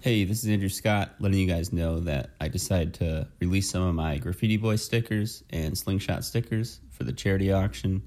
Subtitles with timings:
[0.00, 3.82] Hey, this is Andrew Scott, letting you guys know that I decided to release some
[3.82, 8.02] of my Graffiti Boy stickers and Slingshot stickers for the charity auction.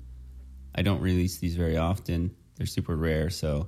[0.73, 3.67] I don't release these very often, they're super rare, so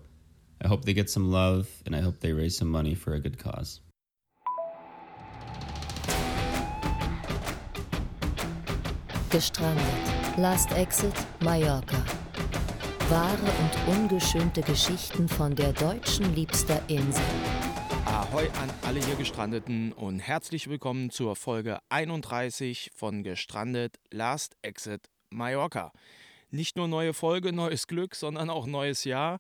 [0.63, 3.20] I hope they get some love and I hope they raise some money for a
[3.20, 3.81] good cause.
[9.31, 10.37] Gestrandet.
[10.37, 12.01] Last Exit Mallorca.
[13.10, 17.21] Wahre und ungeschönte Geschichten von der deutschen liebster Insel.
[18.14, 25.09] Ahoi an alle hier Gestrandeten und herzlich willkommen zur Folge 31 von Gestrandet Last Exit
[25.31, 25.91] Mallorca.
[26.52, 29.40] Nicht nur neue Folge, neues Glück, sondern auch neues Jahr.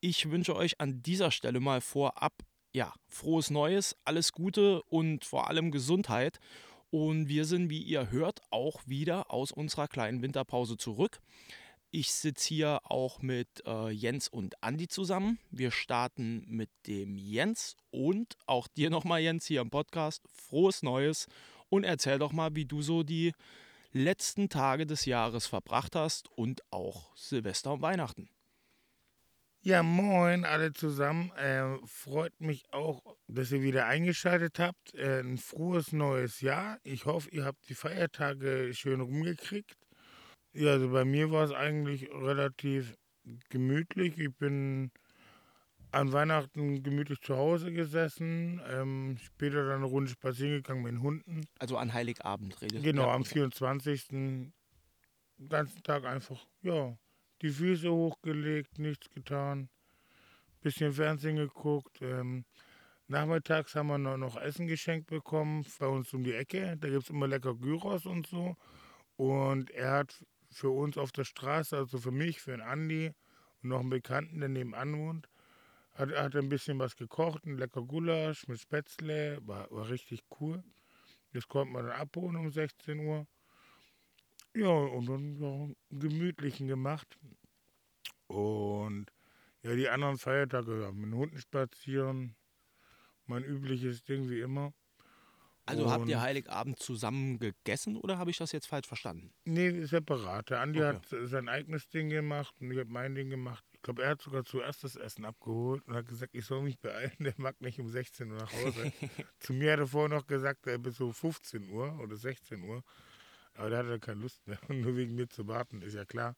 [0.00, 2.32] Ich wünsche euch an dieser Stelle mal vorab,
[2.72, 6.38] ja, frohes Neues, alles Gute und vor allem Gesundheit.
[6.88, 11.20] Und wir sind, wie ihr hört, auch wieder aus unserer kleinen Winterpause zurück.
[11.96, 15.38] Ich sitze hier auch mit äh, Jens und Andi zusammen.
[15.52, 20.24] Wir starten mit dem Jens und auch dir nochmal, Jens, hier im Podcast.
[20.32, 21.28] Frohes Neues
[21.68, 23.32] und erzähl doch mal, wie du so die
[23.92, 28.28] letzten Tage des Jahres verbracht hast und auch Silvester und Weihnachten.
[29.60, 31.30] Ja, moin alle zusammen.
[31.36, 34.96] Äh, freut mich auch, dass ihr wieder eingeschaltet habt.
[34.96, 36.80] Äh, ein frohes neues Jahr.
[36.82, 39.76] Ich hoffe, ihr habt die Feiertage schön rumgekriegt.
[40.54, 42.96] Ja, also bei mir war es eigentlich relativ
[43.50, 44.18] gemütlich.
[44.18, 44.90] Ich bin
[45.90, 51.02] an Weihnachten gemütlich zu Hause gesessen, ähm, später dann eine Runde spazieren gegangen mit den
[51.02, 51.46] Hunden.
[51.58, 54.08] Also an Heiligabend redet Genau, am 24.
[54.08, 54.52] Den
[55.48, 56.96] ganzen Tag einfach, ja,
[57.42, 59.68] die Füße hochgelegt, nichts getan,
[60.60, 62.00] bisschen Fernsehen geguckt.
[62.00, 62.44] Ähm,
[63.06, 66.76] nachmittags haben wir noch Essen geschenkt bekommen, bei uns um die Ecke.
[66.78, 68.56] Da gibt es immer lecker Gyros und so.
[69.16, 73.12] Und er hat für uns auf der Straße, also für mich, für den Andi
[73.62, 75.28] und noch einen Bekannten, der nebenan wohnt,
[75.94, 80.62] hat, hat ein bisschen was gekocht, ein lecker Gulasch mit Spätzle, war, war richtig cool.
[81.32, 83.26] Das konnte man dann abholen um 16 Uhr.
[84.54, 87.18] Ja, und dann ja, einen gemütlichen gemacht.
[88.28, 89.10] Und
[89.62, 92.36] ja, die anderen Feiertage, ja, mit den Hunden spazieren,
[93.26, 94.72] mein übliches Ding wie immer.
[95.66, 99.32] Also habt ihr Und- Heiligabend zusammen gegessen oder habe ich das jetzt falsch verstanden?
[99.44, 100.50] Nee, separat.
[100.50, 100.88] Der Andi Okay.
[100.96, 103.64] hat sein eigenes Ding gemacht und ich habe mein Ding gemacht.
[103.72, 106.78] Ich glaube, er hat sogar zuerst das Essen abgeholt und hat gesagt, ich soll mich
[106.80, 108.92] beeilen, der mag nicht um 16 Uhr nach Hause.
[109.40, 112.82] Zu mir hat er vorher noch gesagt, er bis so 15 Uhr oder 16 Uhr.
[113.54, 116.36] Aber da hatte er keine Lust mehr, nur wegen mir zu warten, ist ja klar.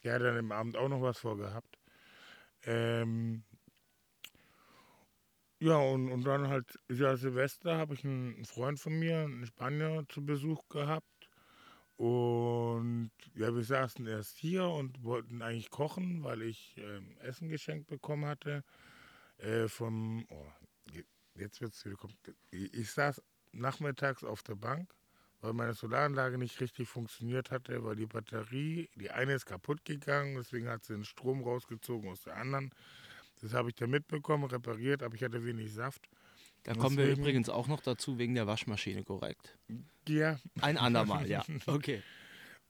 [0.00, 1.76] Er hat dann im Abend auch noch was vorgehabt.
[2.64, 3.42] Ähm,
[5.60, 10.04] ja, und, und dann halt, ja, Silvester habe ich einen Freund von mir, einen Spanier,
[10.08, 11.06] zu Besuch gehabt.
[11.96, 17.88] Und ja, wir saßen erst hier und wollten eigentlich kochen, weil ich ähm, Essen geschenkt
[17.88, 18.64] bekommen hatte.
[19.38, 20.46] Äh, vom, oh,
[20.92, 21.04] je-
[21.34, 21.96] jetzt wird es wieder.
[22.50, 24.94] Ich, ich saß nachmittags auf der Bank,
[25.40, 30.36] weil meine Solaranlage nicht richtig funktioniert hatte, weil die Batterie, die eine ist kaputt gegangen,
[30.36, 32.72] deswegen hat sie den Strom rausgezogen aus der anderen.
[33.40, 36.08] Das habe ich dann mitbekommen, repariert, aber ich hatte wenig Saft.
[36.64, 39.56] Da kommen wir übrigens auch noch dazu wegen der Waschmaschine, korrekt.
[40.08, 41.44] Ja, Ein andermal, ja.
[41.66, 42.02] Okay.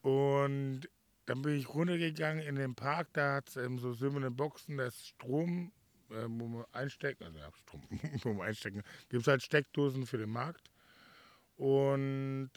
[0.03, 0.89] Und
[1.27, 4.87] dann bin ich runtergegangen in den Park, da hat es ähm, so silberne Boxen, da
[4.87, 5.73] ist Strom,
[6.11, 7.83] äh, wo man einstecken, also ja, Strom,
[8.23, 10.71] wo man einstecken, gibt es halt Steckdosen für den Markt.
[11.57, 12.51] Und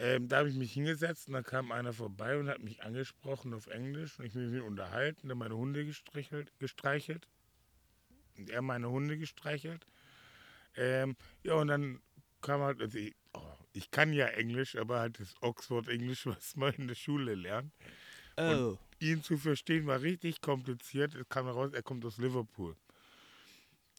[0.00, 3.52] ähm, da habe ich mich hingesetzt und da kam einer vorbei und hat mich angesprochen
[3.52, 7.26] auf Englisch und ich mit ihm unterhalten, dann meine Hunde gestreichelt, gestreichelt.
[8.36, 9.84] Und er meine Hunde gestreichelt.
[10.76, 12.00] Ähm, ja, und dann
[12.40, 13.42] kam halt, also ich, oh,
[13.72, 17.72] ich kann ja Englisch, aber halt das Oxford-Englisch, was man in der Schule lernt.
[18.36, 18.78] Oh.
[19.00, 21.16] Ihn zu verstehen war richtig kompliziert.
[21.16, 22.76] Es kam heraus, er kommt aus Liverpool.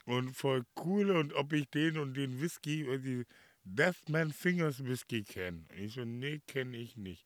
[0.06, 3.26] Und voll cool, und ob ich den und den Whisky, die
[3.76, 5.66] Deathman Fingers Whisky kenne.
[5.78, 7.26] Ich so, nee, kenne ich nicht.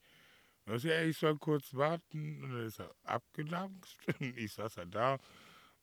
[0.65, 2.43] Also, ja, ich soll kurz warten.
[2.43, 3.97] Und dann ist er abgedankst.
[4.19, 5.19] Und ich saß halt da,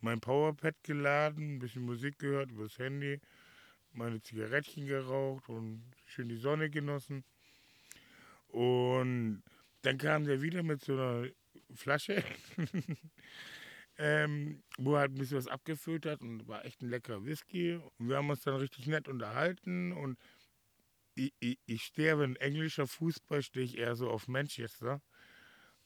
[0.01, 3.21] mein Powerpad geladen, ein bisschen Musik gehört übers Handy,
[3.93, 7.25] meine Zigarettchen geraucht und schön die Sonne genossen.
[8.49, 9.43] Und
[9.83, 11.29] dann kam der wieder mit so einer
[11.75, 12.23] Flasche,
[13.99, 17.75] ähm, wo er halt ein bisschen was abgefüllt hat und war echt ein leckerer Whisky.
[17.99, 20.19] Und wir haben uns dann richtig nett unterhalten und
[21.21, 25.03] ich, ich, ich stehe, wenn englischer Fußball stehe ich eher so auf Manchester.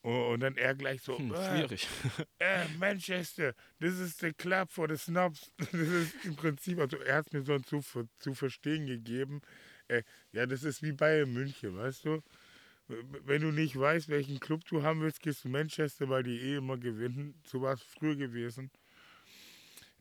[0.02, 1.88] Und, dann er gleich so, Hm, "Ah, schwierig.
[2.38, 5.50] äh, Manchester, this is the club for the snobs.
[5.72, 7.80] Das ist im Prinzip, also er hat es mir so zu,
[8.18, 9.40] zu verstehen gegeben.
[9.88, 10.02] Äh,
[10.32, 12.22] ja, das ist wie Bayern München, weißt du?
[12.86, 16.56] Wenn du nicht weißt, welchen Club du haben willst, gehst du Manchester, weil die eh
[16.56, 17.40] immer gewinnen.
[17.46, 18.70] So war es früher gewesen.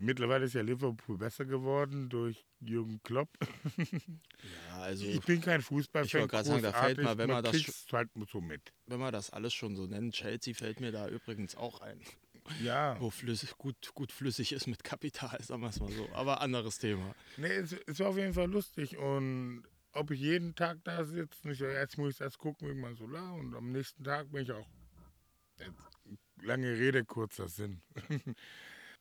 [0.03, 3.29] Mittlerweile ist ja Liverpool besser geworden durch Jürgen Klopp.
[3.77, 6.07] Ja, also ich bin kein Fußballfan.
[6.07, 8.73] Ich wollte gerade sagen, da fällt mal, wenn man das kriegt's halt so mit.
[8.87, 12.01] wenn man das alles schon so nennt, Chelsea fällt mir da übrigens auch ein.
[12.61, 12.99] Ja.
[12.99, 16.09] Wo flüssig, gut, gut flüssig ist mit Kapital, sagen wir es mal so.
[16.11, 17.15] Aber anderes Thema.
[17.37, 19.63] Nee, es, es war auf jeden Fall lustig und
[19.93, 23.07] ob ich jeden Tag da sitze, nicht, jetzt muss ich erst gucken, wie man so
[23.07, 24.67] la und am nächsten Tag bin ich auch.
[25.59, 25.79] Jetzt,
[26.41, 27.81] lange Rede, kurzer Sinn.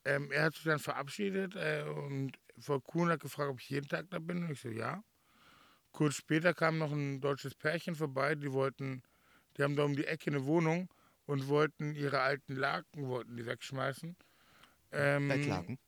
[0.04, 3.88] ähm, er hat sich dann verabschiedet äh, und Frau Kuhn hat gefragt, ob ich jeden
[3.88, 5.02] Tag da bin und ich so, ja.
[5.92, 9.02] Kurz später kam noch ein deutsches Pärchen vorbei, die wollten,
[9.56, 10.88] die haben da um die Ecke eine Wohnung
[11.26, 14.16] und wollten ihre alten Laken, wollten die wegschmeißen.
[14.92, 15.78] Ähm, Bettlaken.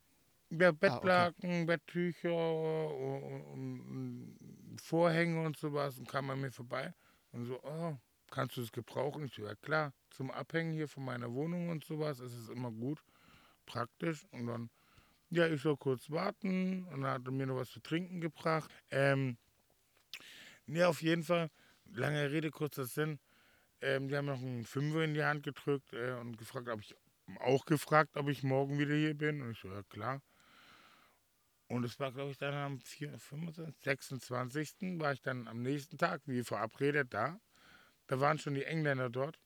[0.50, 6.94] ja, Bettlaken, Betttücher und, und Vorhänge und sowas und kam an mir vorbei
[7.32, 7.96] und so, oh,
[8.31, 9.25] kannst du es gebrauchen?
[9.25, 12.70] Ich so, ja klar, zum Abhängen hier von meiner Wohnung und sowas ist es immer
[12.70, 13.02] gut,
[13.66, 14.25] praktisch.
[14.31, 14.70] Und dann,
[15.31, 18.70] ja, ich soll kurz warten und dann hat er mir noch was zu trinken gebracht.
[18.90, 19.37] Ähm,
[20.66, 21.50] ja, auf jeden Fall,
[21.87, 23.19] lange Rede, kurzer Sinn.
[23.81, 26.96] Ähm, die haben noch einen Fünfer in die Hand gedrückt äh, und gefragt, ob ich
[27.40, 29.43] auch gefragt, ob ich morgen wieder hier bin.
[29.43, 30.22] Und ich so, ja klar.
[31.69, 35.00] Und es war, glaube ich, dann am 4, 25, 26.
[35.00, 37.40] war ich dann am nächsten Tag, wie verabredet, da.
[38.06, 39.38] Da waren schon die Engländer dort.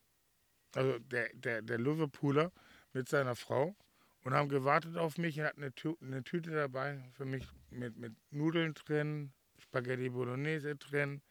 [0.75, 2.53] Also der, der, der Liverpooler
[2.93, 3.77] mit seiner Frau
[4.29, 7.97] und haben gewartet auf mich und hatten eine, Tü eine Tüte dabei für mich mit,
[7.97, 11.23] mit Nudeln drin, Spaghetti Bolognese drin,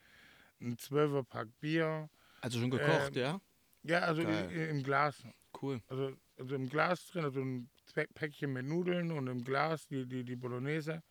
[0.59, 2.09] ein Zwölferpack Bier.
[2.41, 3.41] Also schon gekocht, Ähm, ja?
[3.83, 4.49] Ja, also Geil.
[4.51, 5.23] i- im Glas.
[5.61, 5.79] Cool.
[5.89, 7.69] Also, also im Glas drin, also ein
[8.15, 11.03] Päckchen mit Nudeln und im Glas die, die, die Bolognese.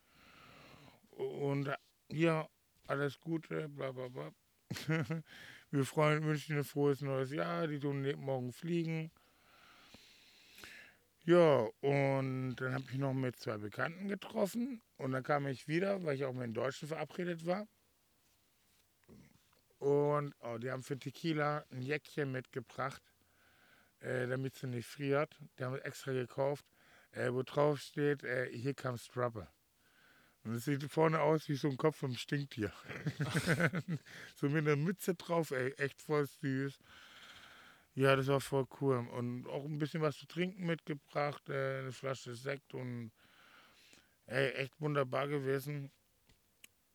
[1.10, 1.72] Und
[2.10, 2.48] hier
[2.88, 4.32] alles Gute, bla bla bla.
[5.70, 7.68] Wir freuen, wünschen ein frohes neues Jahr.
[7.68, 9.12] Die tun morgen fliegen.
[11.26, 14.80] Ja, und dann habe ich noch mit zwei Bekannten getroffen.
[14.96, 17.66] Und dann kam ich wieder, weil ich auch mit den Deutschen verabredet war.
[19.78, 23.02] Und oh, die haben für Tequila ein Jäckchen mitgebracht,
[23.98, 25.36] äh, damit sie nicht friert.
[25.58, 26.64] Die haben es extra gekauft,
[27.10, 29.48] äh, wo drauf steht, äh, hier comes trouble.
[30.44, 32.72] Und es sieht vorne aus wie so ein Kopf vom Stinktier.
[34.36, 36.78] so mit einer Mütze drauf, ey, echt voll süß.
[37.96, 39.08] Ja, das war voll cool.
[39.10, 43.10] Und auch ein bisschen was zu trinken mitgebracht, äh, eine Flasche Sekt und
[44.26, 45.90] ey, echt wunderbar gewesen.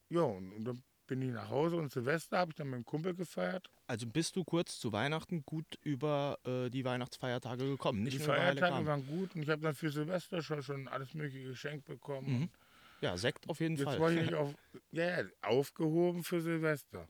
[0.10, 2.86] Ja, und, und dann bin ich nach Hause und Silvester habe ich dann mit dem
[2.86, 3.68] Kumpel gefeiert.
[3.88, 8.86] Also bist du kurz zu Weihnachten gut über äh, die Weihnachtsfeiertage gekommen, nicht die Feiertage
[8.86, 12.42] waren gut und ich habe dann für Silvester schon, schon alles mögliche geschenkt bekommen.
[12.42, 12.50] Mhm.
[13.02, 14.00] Ja, Sekt auf jeden Jetzt Fall.
[14.00, 14.54] war ich auf,
[14.92, 17.08] ja, aufgehoben für Silvester.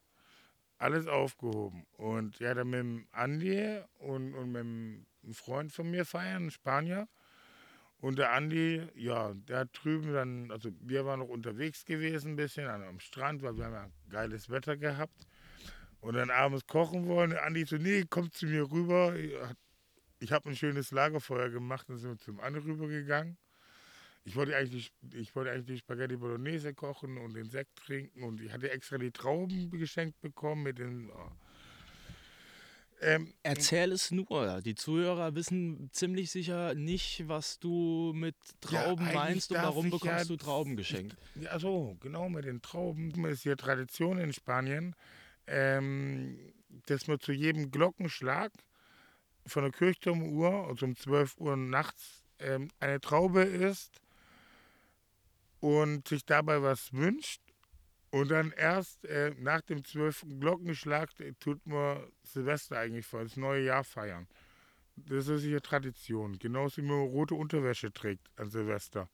[0.82, 1.86] Alles aufgehoben.
[1.92, 6.52] Und ja, dann mit dem Andi und, und mit einem Freund von mir feiern, ein
[6.52, 7.08] Spanier.
[8.00, 12.36] Und der Andi, ja, der hat drüben dann, also wir waren noch unterwegs gewesen ein
[12.36, 15.28] bisschen am Strand, weil wir haben ja geiles Wetter gehabt.
[16.00, 17.30] Und dann abends kochen wollen.
[17.30, 19.14] Der Andi so, nee, komm zu mir rüber.
[20.18, 23.38] Ich habe ein schönes Lagerfeuer gemacht und sind wir zum Andi rübergegangen.
[24.24, 28.40] Ich wollte eigentlich, ich wollte eigentlich die Spaghetti Bolognese kochen und den Sekt trinken und
[28.42, 31.10] ich hatte extra die Trauben geschenkt bekommen mit den.
[31.10, 31.32] Oh.
[33.04, 34.62] Ähm, Erzähl es nur.
[34.62, 38.36] Die Zuhörer wissen ziemlich sicher nicht, was du mit
[38.70, 41.18] Ja, Trauben eigentlich meinst und warum ich bekommst ja- du Trauben geschenkt.
[41.34, 43.12] ja, so, genau mit den Trauben.
[43.24, 44.96] Das ist ja Tradition in Spanien,
[45.48, 46.38] ähm,
[46.86, 48.52] dass man zu jedem Glockenschlag
[49.48, 54.00] von der Kirchturmuhr, also um 12 Uhr nachts, ähm, eine Traube isst
[55.62, 57.42] und sich dabei was wünscht.
[58.10, 60.26] Und dann erst äh, nach dem 12.
[60.40, 64.28] Glockenschlag äh, tut man Silvester eigentlich vor, das neue Jahr feiern.
[64.98, 66.38] Das ist hier Tradition.
[66.38, 69.10] Genauso wie man rote Unterwäsche trägt an Silvester.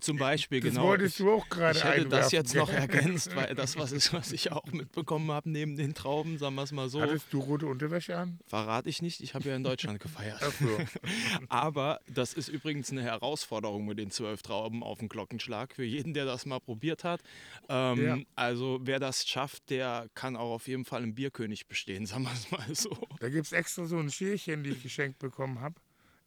[0.00, 0.84] Zum Beispiel, Das genau.
[0.84, 4.12] wolltest ich, du auch gerade ich hätte das jetzt noch ergänzt, weil das was ist,
[4.12, 7.00] was ich auch mitbekommen habe neben den Trauben, sagen wir es mal so.
[7.00, 8.38] Hattest du rote Unterwäsche an?
[8.46, 10.38] Verrate ich nicht, ich habe ja in Deutschland gefeiert.
[10.42, 10.78] Ach so.
[11.48, 16.14] Aber das ist übrigens eine Herausforderung mit den zwölf Trauben auf den Glockenschlag für jeden,
[16.14, 17.20] der das mal probiert hat.
[17.68, 18.18] Ähm, Ja.
[18.34, 22.32] Also wer das schafft, der kann auch auf jeden Fall einen Bierkönig bestehen, sagen wir
[22.32, 22.90] es mal so.
[23.20, 25.74] Da gibt es extra so ein Schälchen, die ich geschenkt bekommen habe,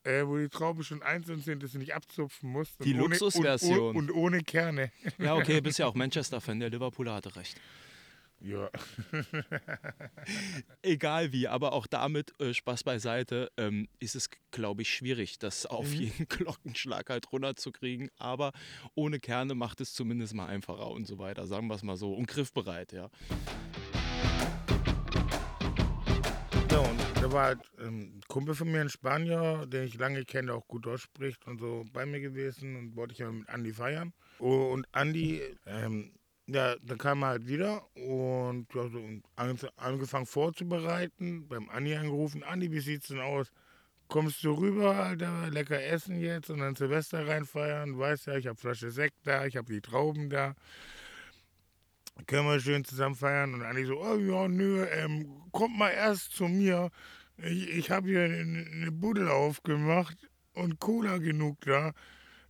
[0.06, 2.84] äh, wo die Trauben schon einzeln sind, dass du nicht abzupfen musst.
[2.84, 3.96] Die Luxusversion.
[3.96, 4.92] Und, und, ohne Kerne.
[5.18, 7.60] Ja, okay, bist ja auch Manchester-Fan, der Liverpooler hatte recht.
[8.42, 8.70] Ja.
[10.84, 15.66] Egal wie, aber auch damit, äh, Spaß beiseite, ähm, ist es, glaube ich, schwierig, das
[15.66, 15.94] auf Mhm.
[15.94, 18.12] jeden Glockenschlag halt runterzukriegen.
[18.18, 18.52] Aber
[18.94, 22.14] ohne Kerne macht es zumindest mal einfacher und so weiter, sagen wir es mal so.
[22.14, 23.10] Und griffbereit, ja.
[26.72, 27.05] ja, und
[27.36, 31.04] war halt ähm, Kumpel von mir, ein Spanier, den ich lange kenne, auch gut Deutsch
[31.04, 34.14] spricht und so bei mir gewesen und wollte ich ja mit Andi feiern.
[34.40, 36.14] Und Andi, ähm,
[36.48, 39.00] ja, dann kam er halt wieder und ja, so
[39.76, 43.52] angefangen vorzubereiten, beim Andi angerufen, Andi, wie sieht's denn aus?
[44.08, 48.60] Kommst du rüber, Alter, lecker essen jetzt und dann Silvester reinfeiern, weißt ja, ich habe
[48.60, 50.56] Flasche Sekt da, ich habe die Trauben da.
[52.28, 53.54] Können wir schön zusammen feiern?
[53.54, 56.90] Und Andi so, oh ja, nö, ähm, kommt mal erst zu mir.
[57.38, 60.18] Ich, ich habe hier eine, Buddel aufgemacht
[60.54, 61.94] und Cola genug da.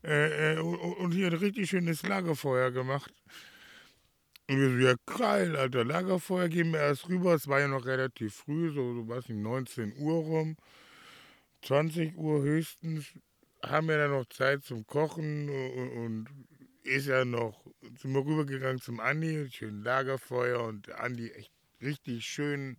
[0.04, 3.12] Äh, äh, und, hier ein richtig schönes Lagerfeuer gemacht.
[4.48, 7.34] Und wir so, ja geil, Alter, Lagerfeuer gehen wir erst rüber.
[7.34, 10.58] Es war ja noch relativ früh, so, so was, 19 Uhr rum.
[11.64, 13.06] 20 Uhr höchstens
[13.64, 16.30] haben wir dann noch Zeit zum Kochen und, und
[16.84, 17.66] ist ja noch,
[18.00, 21.52] sind wir rübergegangen zum Andi, schön Lagerfeuer und Andi echt
[21.82, 22.78] richtig schön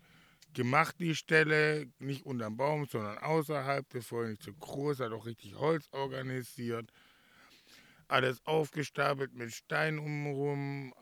[0.54, 5.26] gemacht, die Stelle, nicht unterm Baum, sondern außerhalb, der Feuer nicht so groß, hat auch
[5.26, 6.90] richtig Holz organisiert,
[8.08, 10.92] alles aufgestapelt mit Stein umrum,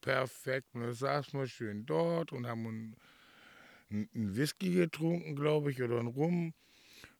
[0.00, 0.68] perfekt.
[0.74, 2.96] Und da saßen wir schön dort und haben
[3.90, 6.54] einen Whisky getrunken, glaube ich, oder einen Rum.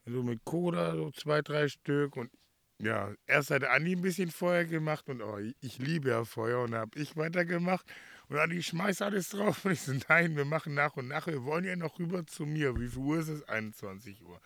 [0.07, 2.17] So mit Cola, so zwei, drei Stück.
[2.17, 2.31] Und
[2.79, 6.63] ja, erst hat Andi ein bisschen Feuer gemacht und oh, ich liebe ja Feuer.
[6.63, 7.87] Und habe ich weitergemacht.
[8.29, 9.65] Und Andi schmeißt alles drauf.
[9.65, 11.27] Und ich so, nein, wir machen nach und nach.
[11.27, 12.79] Wir wollen ja noch rüber zu mir.
[12.79, 13.49] Wie viel Uhr ist es?
[13.49, 14.41] 21 Uhr.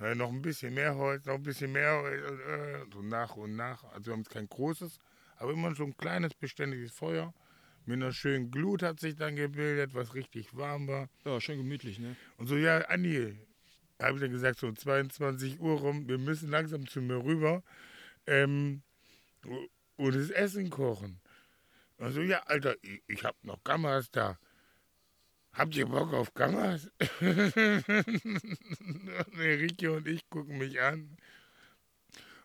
[0.00, 3.56] Äh, noch ein bisschen mehr Holz, noch ein bisschen mehr Holz, äh, so nach und
[3.56, 3.84] nach.
[3.92, 4.98] Also wir haben kein großes,
[5.36, 7.32] aber immer so ein kleines, beständiges Feuer.
[7.86, 11.08] Mit einer schönen Glut hat sich dann gebildet, was richtig warm war.
[11.24, 12.16] Ja, schön gemütlich, ne?
[12.38, 13.36] Und so, ja, Andi,
[14.00, 17.62] habe ich dann gesagt, so 22 Uhr rum, wir müssen langsam zu mir rüber
[18.26, 18.82] ähm,
[19.96, 21.20] und das Essen kochen.
[22.04, 24.38] Also, ja, Alter, ich, ich habe noch Gammas da.
[25.54, 26.90] Habt ihr Bock auf Gammas?
[29.32, 31.16] Enrique und ich gucken mich an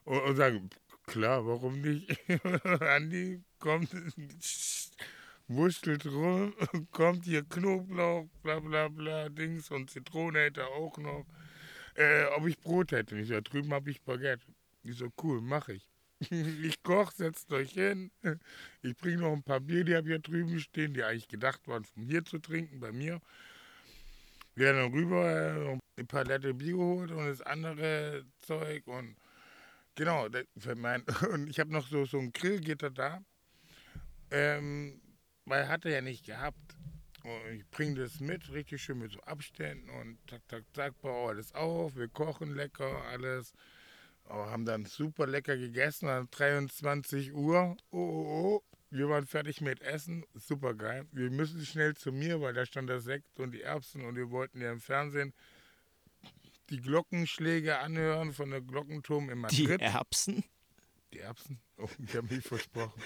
[0.05, 0.69] und, und sagen,
[1.07, 2.09] klar, warum nicht?
[2.81, 3.89] Andi kommt
[5.49, 6.53] wurschtelt rum,
[6.91, 11.25] kommt hier Knoblauch, bla bla bla, Dings und Zitrone hätte auch noch.
[11.95, 13.17] Äh, ob ich Brot hätte.
[13.17, 14.45] Ich so, drüben habe ich Baguette.
[14.83, 15.85] Ich so, cool, mache ich.
[16.29, 18.11] ich koche, setzt euch hin.
[18.81, 21.85] Ich bringe noch ein paar Bier, die habe hier drüben stehen, die eigentlich gedacht waren,
[21.85, 23.21] von hier zu trinken, bei mir.
[24.55, 29.15] Wir haben dann rüber äh, eine Palette Bier geholt und das andere Zeug und
[29.95, 30.27] genau,
[30.75, 33.21] mein, und ich habe noch so, so ein Grillgitter da.
[34.31, 35.01] Ähm,
[35.45, 36.75] weil hatte ja nicht gehabt.
[37.23, 41.29] Und ich bringe das mit, richtig schön mit so Abständen und tak, tak, tak, baue
[41.29, 41.95] alles auf.
[41.95, 43.53] Wir kochen lecker, alles.
[44.29, 46.05] Aber haben dann super lecker gegessen.
[46.05, 47.75] Dann 23 Uhr.
[47.89, 48.63] Oh, oh, oh.
[48.91, 50.23] Wir waren fertig mit Essen.
[50.35, 51.05] Super geil.
[51.11, 54.29] Wir müssen schnell zu mir, weil da stand der Sekt und die Erbsen und wir
[54.29, 55.33] wollten ja im Fernsehen
[56.69, 59.79] die Glockenschläge anhören von der Glockenturm in Madrid.
[59.81, 60.43] Die Erbsen?
[61.11, 61.59] Die Erbsen?
[61.77, 63.01] Oh, ich habe mich versprochen.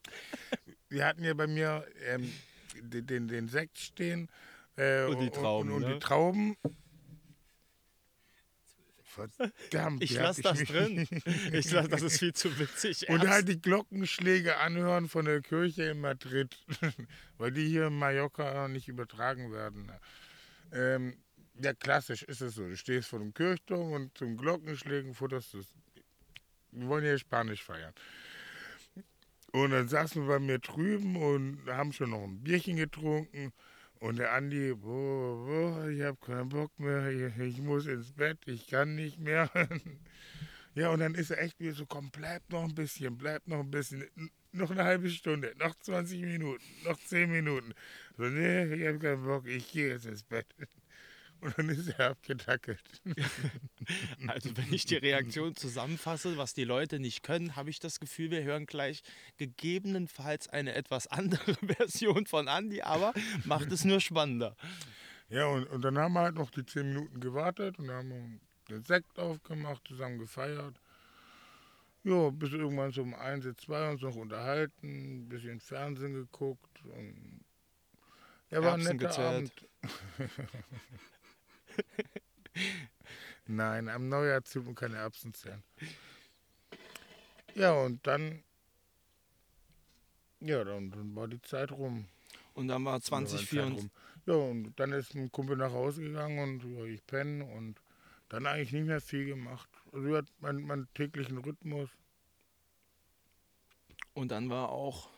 [0.88, 2.32] wir hatten ja bei mir ähm,
[2.80, 4.30] den, den, den, Sekt stehen.
[4.76, 5.70] Äh, und die Trauben.
[5.70, 5.94] Und, und, ne?
[5.94, 6.56] die Trauben.
[9.08, 10.02] Verdammt.
[10.02, 11.08] Ich lasse das mich drin.
[11.52, 13.08] Ich lasse, das ist viel zu witzig.
[13.08, 16.56] Und halt die Glockenschläge anhören von der Kirche in Madrid,
[17.38, 19.90] weil die hier in Mallorca nicht übertragen werden.
[20.72, 21.16] Ähm,
[21.60, 22.68] ja, klassisch ist es so.
[22.68, 25.62] Du stehst vor dem Kirchturm und zum Glockenschlägen futterst du
[26.72, 27.94] Wir wollen ja Spanisch feiern.
[29.52, 33.52] Und dann saßen wir bei mir drüben und haben schon noch ein Bierchen getrunken.
[34.00, 37.08] Und der Andi, boah, boah, ich habe keinen Bock mehr,
[37.40, 39.50] ich muss ins Bett, ich kann nicht mehr.
[40.74, 43.58] ja, und dann ist er echt wieder so, komm, bleib noch ein bisschen, bleib noch
[43.60, 44.04] ein bisschen,
[44.52, 47.74] noch eine halbe Stunde, noch 20 Minuten, noch 10 Minuten.
[48.16, 50.46] So, nee, ich habe keinen Bock, ich gehe jetzt ins Bett.
[51.40, 52.82] Und dann ist er abgetackelt.
[54.26, 58.30] Also wenn ich die Reaktion zusammenfasse, was die Leute nicht können, habe ich das Gefühl,
[58.30, 59.02] wir hören gleich
[59.38, 63.14] gegebenenfalls eine etwas andere Version von Andy, aber
[63.44, 64.56] macht es nur spannender.
[65.30, 68.84] Ja, und, und dann haben wir halt noch die zehn Minuten gewartet und haben den
[68.84, 70.78] Sekt aufgemacht, zusammen gefeiert.
[72.04, 76.82] Ja, bis irgendwann so um eins, zwei uns noch unterhalten, ein bisschen Fernsehen geguckt.
[76.84, 77.44] Und
[78.50, 79.52] ja, war ein netter gezählt.
[79.82, 80.30] Abend.
[83.46, 85.62] Nein, am Neujahr zählt man keine Erbsen zählen.
[87.54, 88.42] Ja, und dann,
[90.40, 92.06] ja, dann, dann war die Zeit rum.
[92.54, 93.90] Und dann war 2024.
[94.26, 97.80] Ja, und dann ist ein Kumpel nach Hause gegangen und ja, ich penne und
[98.28, 99.68] dann eigentlich nicht mehr viel gemacht.
[99.92, 101.88] Also hat meinen, meinen täglichen Rhythmus.
[104.12, 105.08] Und dann war auch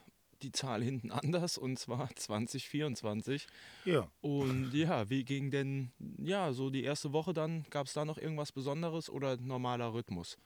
[0.42, 3.46] die Zahl hinten anders und zwar 2024.
[3.84, 4.10] Ja.
[4.20, 7.64] Und ja, wie ging denn, ja, so die erste Woche dann?
[7.70, 10.38] Gab es da noch irgendwas Besonderes oder normaler Rhythmus?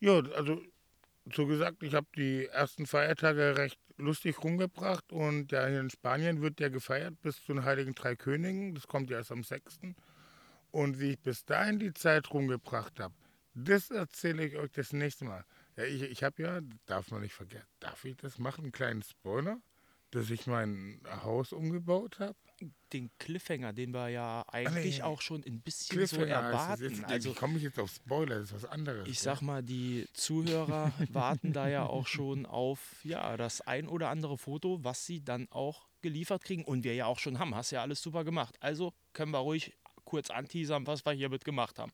[0.00, 0.60] Ja, also
[1.32, 6.42] so gesagt, ich habe die ersten Feiertage recht lustig rumgebracht und ja, hier in Spanien
[6.42, 8.74] wird ja gefeiert bis zu den Heiligen Drei Königen.
[8.74, 9.78] Das kommt ja erst am 6.
[10.70, 13.14] Und wie ich bis dahin die Zeit rumgebracht habe,
[13.54, 15.44] das erzähle ich euch das nächste Mal.
[15.76, 19.02] Ja, ich, ich habe ja, darf man nicht vergessen, darf ich das machen, einen kleinen
[19.02, 19.60] Spoiler,
[20.10, 22.36] dass ich mein Haus umgebaut habe?
[22.92, 25.02] Den Cliffhanger, den wir ja eigentlich nee.
[25.02, 26.84] auch schon ein bisschen so erwarten.
[26.84, 29.08] Jetzt, also ich komme ich jetzt auf Spoiler, das ist was anderes.
[29.08, 34.10] ich sag mal, die Zuhörer warten da ja auch schon auf ja, das ein oder
[34.10, 37.54] andere Foto, was sie dann auch geliefert kriegen und wir ja auch schon haben.
[37.56, 38.54] Hast ja alles super gemacht.
[38.60, 41.92] Also können wir ruhig kurz anteasern, was wir hiermit gemacht haben.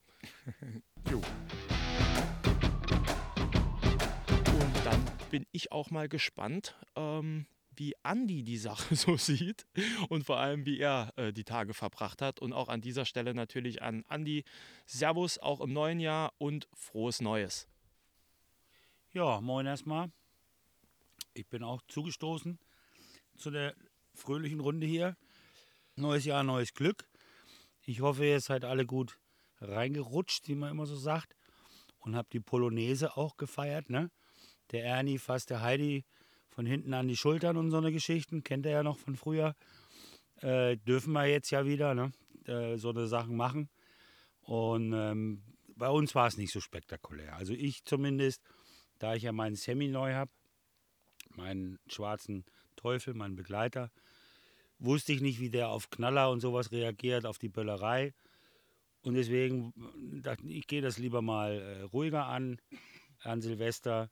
[1.10, 1.22] Jo.
[5.30, 7.46] Bin ich auch mal gespannt, ähm,
[7.76, 9.66] wie Andi die Sache so sieht
[10.08, 12.40] und vor allem, wie er äh, die Tage verbracht hat.
[12.40, 14.44] Und auch an dieser Stelle natürlich an Andi.
[14.86, 17.68] Servus auch im neuen Jahr und frohes Neues.
[19.12, 20.10] Ja, moin erstmal.
[21.32, 22.58] Ich bin auch zugestoßen
[23.36, 23.74] zu der
[24.14, 25.16] fröhlichen Runde hier.
[25.96, 27.08] Neues Jahr, neues Glück.
[27.82, 29.18] Ich hoffe, ihr seid alle gut
[29.60, 31.34] reingerutscht, wie man immer so sagt.
[31.98, 34.10] Und habt die Polonaise auch gefeiert, ne?
[34.72, 36.04] Der Ernie fasst der Heidi
[36.48, 38.42] von hinten an die Schultern und so eine Geschichten.
[38.42, 39.54] Kennt er ja noch von früher.
[40.40, 42.12] Äh, dürfen wir jetzt ja wieder, ne?
[42.46, 43.68] Äh, so eine Sachen machen.
[44.42, 45.42] Und ähm,
[45.76, 47.36] bei uns war es nicht so spektakulär.
[47.36, 48.42] Also ich zumindest,
[48.98, 50.30] da ich ja meinen Semi neu habe,
[51.36, 52.44] meinen schwarzen
[52.76, 53.90] Teufel, meinen Begleiter,
[54.78, 58.12] wusste ich nicht, wie der auf Knaller und sowas reagiert, auf die Böllerei.
[59.02, 59.72] Und deswegen
[60.22, 62.60] dachte ich, ich gehe das lieber mal äh, ruhiger an,
[63.22, 64.10] an Silvester.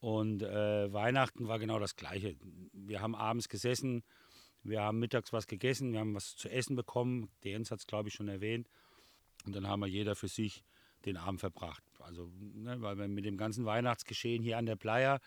[0.00, 2.36] Und äh, Weihnachten war genau das Gleiche.
[2.72, 4.04] Wir haben abends gesessen,
[4.62, 7.30] wir haben mittags was gegessen, wir haben was zu essen bekommen.
[7.42, 8.68] Der Jens hat es, glaube ich, schon erwähnt.
[9.44, 10.64] Und dann haben wir jeder für sich
[11.04, 11.82] den Abend verbracht.
[12.00, 15.20] Also, ne, weil wir mit dem ganzen Weihnachtsgeschehen hier an der Playa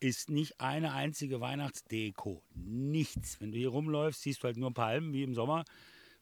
[0.00, 2.42] ist nicht eine einzige Weihnachtsdeko.
[2.54, 3.40] Nichts.
[3.40, 5.64] Wenn du hier rumläufst, siehst du halt nur Palmen wie im Sommer.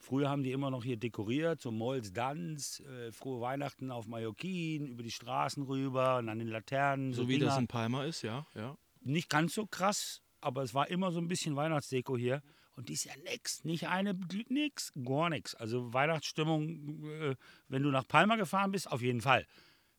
[0.05, 4.87] Früher haben die immer noch hier dekoriert, so Molls Danz, äh, frohe Weihnachten auf Mallorquin,
[4.87, 7.14] über die Straßen rüber und an den Laternen.
[7.14, 7.47] So wie Dinger.
[7.47, 8.47] das in Palma ist, ja.
[8.55, 8.77] ja.
[9.01, 12.43] Nicht ganz so krass, aber es war immer so ein bisschen Weihnachtsdeko hier.
[12.77, 14.14] Und dies Jahr nix, nicht eine,
[14.51, 15.55] nix, gar nichts.
[15.55, 17.35] Also Weihnachtsstimmung, äh,
[17.69, 19.47] wenn du nach Palma gefahren bist, auf jeden Fall.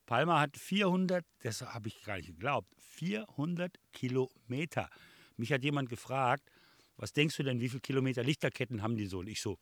[0.06, 4.88] Palma hat 400, das habe ich gar nicht geglaubt, 400 Kilometer.
[5.36, 6.52] Mich hat jemand gefragt,
[6.96, 9.20] was denkst du denn, wie viele Kilometer Lichterketten haben die so?
[9.20, 9.58] Und ich so,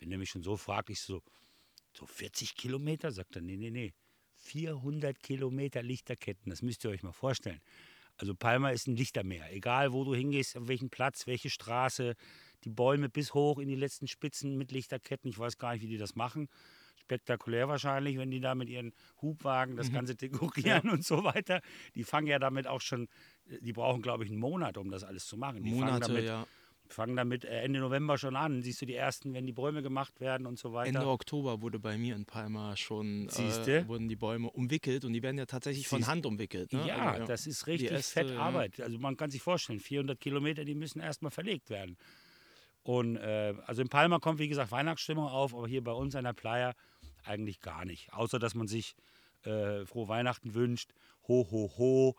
[0.00, 1.22] wenn der mich schon so fragt, ich so,
[1.92, 3.12] so 40 Kilometer?
[3.12, 3.92] Sagt er, nee, nee, nee.
[4.36, 7.60] 400 Kilometer Lichterketten, das müsst ihr euch mal vorstellen.
[8.16, 9.52] Also Palma ist ein Lichtermeer.
[9.52, 12.14] Egal, wo du hingehst, auf welchen Platz, welche Straße,
[12.64, 15.30] die Bäume bis hoch in die letzten Spitzen mit Lichterketten.
[15.30, 16.48] Ich weiß gar nicht, wie die das machen.
[16.96, 21.60] Spektakulär wahrscheinlich, wenn die da mit ihren Hubwagen das Ganze dekorieren und so weiter.
[21.94, 23.08] Die fangen ja damit auch schon,
[23.46, 25.64] die brauchen, glaube ich, einen Monat, um das alles zu machen.
[25.64, 26.46] Die fangen Monate, damit, ja.
[26.92, 28.62] Fangen damit äh, Ende November schon an.
[28.62, 30.88] Siehst du die ersten, wenn die Bäume gemacht werden und so weiter.
[30.88, 35.22] Ende Oktober wurde bei mir in Palma schon äh, wurden die Bäume umwickelt und die
[35.22, 36.72] werden ja tatsächlich von Siehst- Hand umwickelt.
[36.72, 36.86] Ne?
[36.86, 38.38] Ja, Also, das ist richtig Äste, fett ja.
[38.40, 38.80] Arbeit.
[38.80, 41.96] Also man kann sich vorstellen, 400 Kilometer, die müssen erstmal verlegt werden.
[42.82, 46.24] Und äh, also in Palma kommt, wie gesagt, Weihnachtsstimmung auf, aber hier bei uns an
[46.24, 46.72] der Playa
[47.24, 48.12] eigentlich gar nicht.
[48.12, 48.94] Außer, dass man sich
[49.44, 50.92] äh, frohe Weihnachten wünscht,
[51.28, 52.14] ho, ho, ho.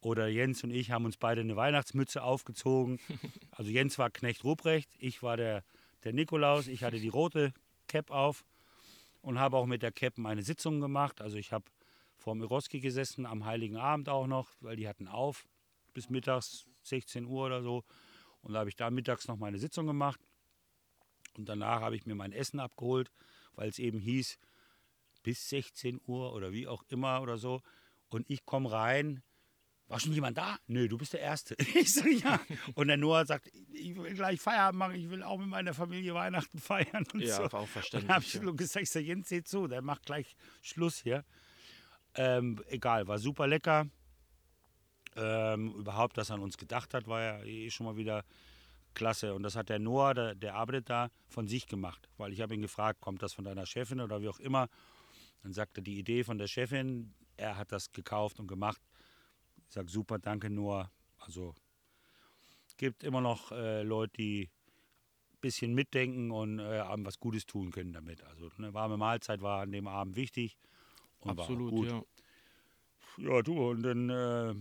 [0.00, 2.98] Oder Jens und ich haben uns beide eine Weihnachtsmütze aufgezogen.
[3.50, 5.64] Also Jens war Knecht Ruprecht, ich war der,
[6.04, 7.52] der Nikolaus, ich hatte die rote
[7.88, 8.44] Cap auf
[9.20, 11.20] und habe auch mit der Cap meine Sitzung gemacht.
[11.20, 11.64] Also ich habe
[12.16, 15.44] vor Miroski gesessen, am Heiligen Abend auch noch, weil die hatten auf
[15.92, 17.82] bis mittags 16 Uhr oder so.
[18.42, 20.20] Und da habe ich da mittags noch meine Sitzung gemacht.
[21.36, 23.10] Und danach habe ich mir mein Essen abgeholt,
[23.54, 24.38] weil es eben hieß,
[25.22, 27.62] bis 16 Uhr oder wie auch immer oder so.
[28.08, 29.22] Und ich komme rein.
[29.88, 30.58] War schon jemand da?
[30.66, 31.56] Nö, du bist der Erste.
[31.74, 32.38] Ich sage ja.
[32.74, 36.12] Und der Noah sagt, ich will gleich Feierabend machen, ich will auch mit meiner Familie
[36.14, 37.04] Weihnachten feiern.
[37.12, 37.42] Und Ja, so.
[37.44, 38.10] war auch Dann verständlich.
[38.10, 38.50] habe ich ja.
[38.52, 41.24] gesagt, ich sag, Jens, seh zu, der macht gleich Schluss hier.
[42.14, 43.86] Ähm, egal, war super lecker.
[45.16, 48.24] Ähm, überhaupt, dass er an uns gedacht hat, war ja eh schon mal wieder
[48.94, 49.34] klasse.
[49.34, 52.08] Und das hat der Noah, der, der arbeitet da, von sich gemacht.
[52.18, 54.68] Weil ich habe ihn gefragt, kommt das von deiner Chefin oder wie auch immer.
[55.42, 58.82] Dann sagte die Idee von der Chefin, er hat das gekauft und gemacht.
[59.68, 60.90] Ich sage, super, danke Noah.
[61.18, 61.54] Also
[62.78, 64.48] gibt immer noch äh, Leute, die
[65.32, 68.24] ein bisschen mitdenken und äh, was Gutes tun können damit.
[68.24, 70.56] Also eine warme Mahlzeit war an dem Abend wichtig.
[71.20, 71.88] Und war auch Absolut, gut.
[71.88, 72.02] ja.
[73.18, 74.54] Ja, du, und dann äh,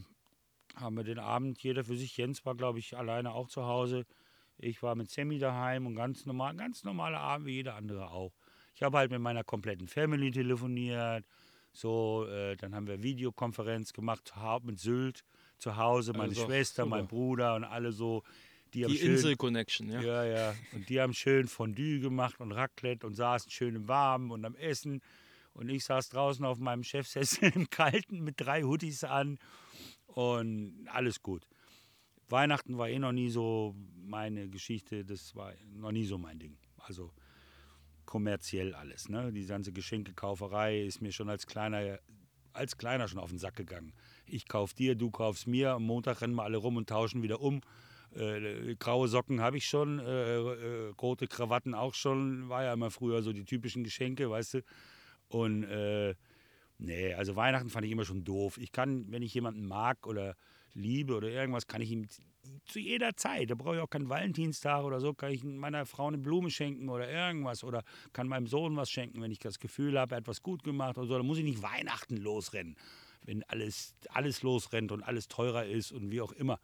[0.75, 2.17] haben wir den Abend jeder für sich.
[2.17, 4.05] Jens war, glaube ich, alleine auch zu Hause.
[4.57, 8.33] Ich war mit Sammy daheim und ganz normal, ganz normaler Abend wie jeder andere auch.
[8.73, 11.25] Ich habe halt mit meiner kompletten Family telefoniert.
[11.77, 15.23] So, äh, dann haben wir Videokonferenz gemacht mit Sylt
[15.59, 16.95] zu Hause, meine Also, Schwester, super.
[16.95, 18.23] mein Bruder und alle so.
[18.73, 20.01] Die, Die Insel-Connection, ja.
[20.01, 20.55] ja, ja.
[20.73, 24.55] Und die haben schön Fondue gemacht und Raclette und saßen schön im Warmen und am
[24.55, 25.01] Essen.
[25.53, 29.37] Und ich saß draußen auf meinem Chefsessel im Kalten mit drei Hoodies an
[30.07, 31.47] und alles gut.
[32.27, 36.57] Weihnachten war eh noch nie so meine Geschichte, das war noch nie so mein Ding.
[36.77, 37.13] Also
[38.07, 39.09] kommerziell alles.
[39.09, 39.31] Ne?
[39.31, 41.99] Die ganze Geschenkekauferei ist mir schon als kleiner,
[42.53, 43.93] als kleiner schon auf den Sack gegangen.
[44.25, 45.73] Ich kauf dir, du kaufst mir.
[45.73, 47.61] Am Montag rennen wir alle rum und tauschen wieder um.
[48.15, 52.49] Äh, graue Socken habe ich schon, äh, äh, rote Krawatten auch schon.
[52.49, 54.63] War ja immer früher so die typischen Geschenke, weißt du.
[55.27, 56.15] Und äh,
[56.79, 58.57] nee, also Weihnachten fand ich immer schon doof.
[58.57, 60.35] Ich kann, wenn ich jemanden mag oder
[60.73, 62.07] liebe oder irgendwas, kann ich ihm
[62.65, 66.07] zu jeder Zeit, da brauche ich auch keinen Valentinstag oder so, kann ich meiner Frau
[66.07, 67.83] eine Blume schenken oder irgendwas oder
[68.13, 70.97] kann meinem Sohn was schenken, wenn ich das Gefühl habe, er hat was gut gemacht
[70.97, 71.17] oder so.
[71.17, 72.75] Da muss ich nicht Weihnachten losrennen,
[73.23, 76.59] wenn alles, alles losrennt und alles teurer ist und wie auch immer.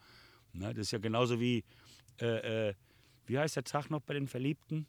[0.53, 1.63] Ne, das ist ja genauso wie,
[2.21, 2.73] äh, äh,
[3.25, 4.85] wie heißt der Tag noch bei den Verliebten?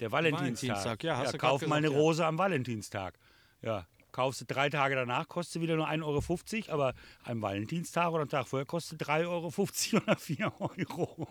[0.00, 0.68] Der Valentinstag.
[0.68, 2.02] Valentinstag, ja, hast du grad kauf mal eine gesagt, ja.
[2.02, 3.18] Rose am Valentinstag.
[3.60, 6.94] Ja, kaufst du drei Tage danach, kostet wieder nur 1,50 Euro, aber
[7.24, 11.28] am Valentinstag oder am Tag vorher kostet 3,50 Euro oder 4 Euro.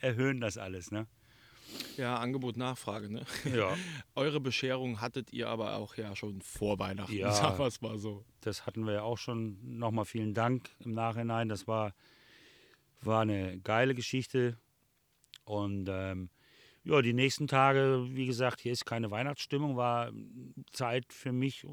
[0.00, 1.06] Erhöhen das alles, ne?
[1.96, 3.24] Ja, Angebot, Nachfrage, ne?
[3.44, 3.74] Ja.
[4.14, 7.32] Eure Bescherung hattet ihr aber auch ja schon vor Weihnachten, Ja.
[7.32, 8.24] sagen wir es mal so.
[8.40, 9.58] Das hatten wir ja auch schon.
[9.78, 11.48] Nochmal vielen Dank im Nachhinein.
[11.48, 11.92] Das war,
[13.02, 14.58] war eine geile Geschichte.
[15.44, 16.30] Und ähm,
[16.84, 20.12] ja, die nächsten Tage, wie gesagt, hier ist keine Weihnachtsstimmung, war
[20.72, 21.66] Zeit für mich,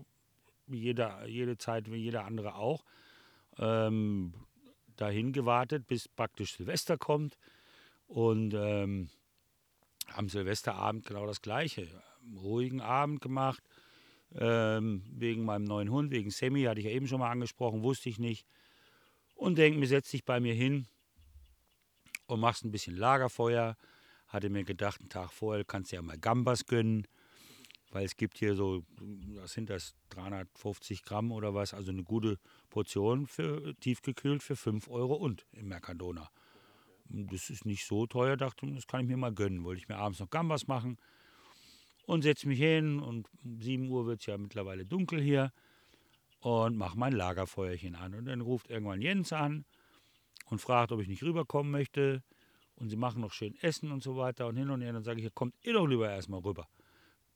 [0.74, 2.84] wie jeder, jede Zeit, wie jeder andere auch.
[3.58, 4.34] Ähm,
[4.98, 7.38] dahin gewartet, bis praktisch Silvester kommt.
[8.08, 9.10] Und ähm,
[10.14, 11.88] am Silvesterabend genau das Gleiche.
[12.36, 13.64] Ruhigen Abend gemacht.
[14.36, 18.10] Ähm, wegen meinem neuen Hund, wegen Sammy, hatte ich ja eben schon mal angesprochen, wusste
[18.10, 18.48] ich nicht.
[19.36, 20.88] Und denke mir, setz dich bei mir hin
[22.26, 23.78] und machst ein bisschen Lagerfeuer.
[24.28, 27.08] Hatte mir gedacht, einen Tag vorher kannst du ja mal Gambas gönnen,
[27.94, 28.84] weil es gibt hier so,
[29.40, 32.40] was sind das, 350 Gramm oder was, also eine gute
[32.72, 36.30] Portion für tiefgekühlt für 5 Euro und im Mercadona.
[37.08, 39.64] Das ist nicht so teuer, dachte ich, das kann ich mir mal gönnen.
[39.64, 40.98] Wollte ich mir abends noch Gambas machen
[42.08, 45.52] und setze mich hin und um 7 Uhr wird es ja mittlerweile dunkel hier
[46.40, 48.16] und mache mein Lagerfeuerchen an.
[48.16, 49.66] Und dann ruft irgendwann Jens an
[50.48, 52.24] und fragt, ob ich nicht rüberkommen möchte.
[52.76, 54.94] Und sie machen noch schön Essen und so weiter und hin und her.
[54.94, 56.68] Dann sage ich, kommt ihr doch lieber erstmal rüber.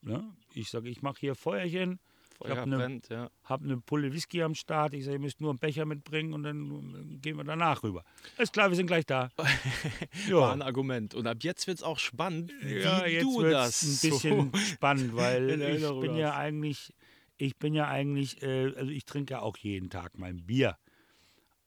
[0.08, 0.24] Ne?
[0.54, 2.00] Ich sage, ich mache hier Feuerchen,
[2.32, 3.30] ich Feuer habe eine ja.
[3.44, 4.94] hab eine Pulle Whisky am Start.
[4.94, 8.04] Ich sage, ihr müsst nur einen Becher mitbringen und dann gehen wir danach rüber.
[8.38, 9.30] Ist klar, wir sind gleich da.
[10.30, 11.16] War ein Argument.
[11.16, 14.58] Und ab jetzt wird es auch spannend, wie ja, jetzt du das ein bisschen so
[14.60, 16.94] spannend, weil ich bin ja eigentlich,
[17.38, 20.78] ich bin ja eigentlich, äh, also ich trinke ja auch jeden Tag mein Bier.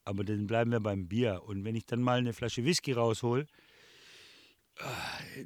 [0.05, 1.42] Aber dann bleiben wir beim Bier.
[1.44, 3.46] Und wenn ich dann mal eine Flasche Whisky raushol, äh,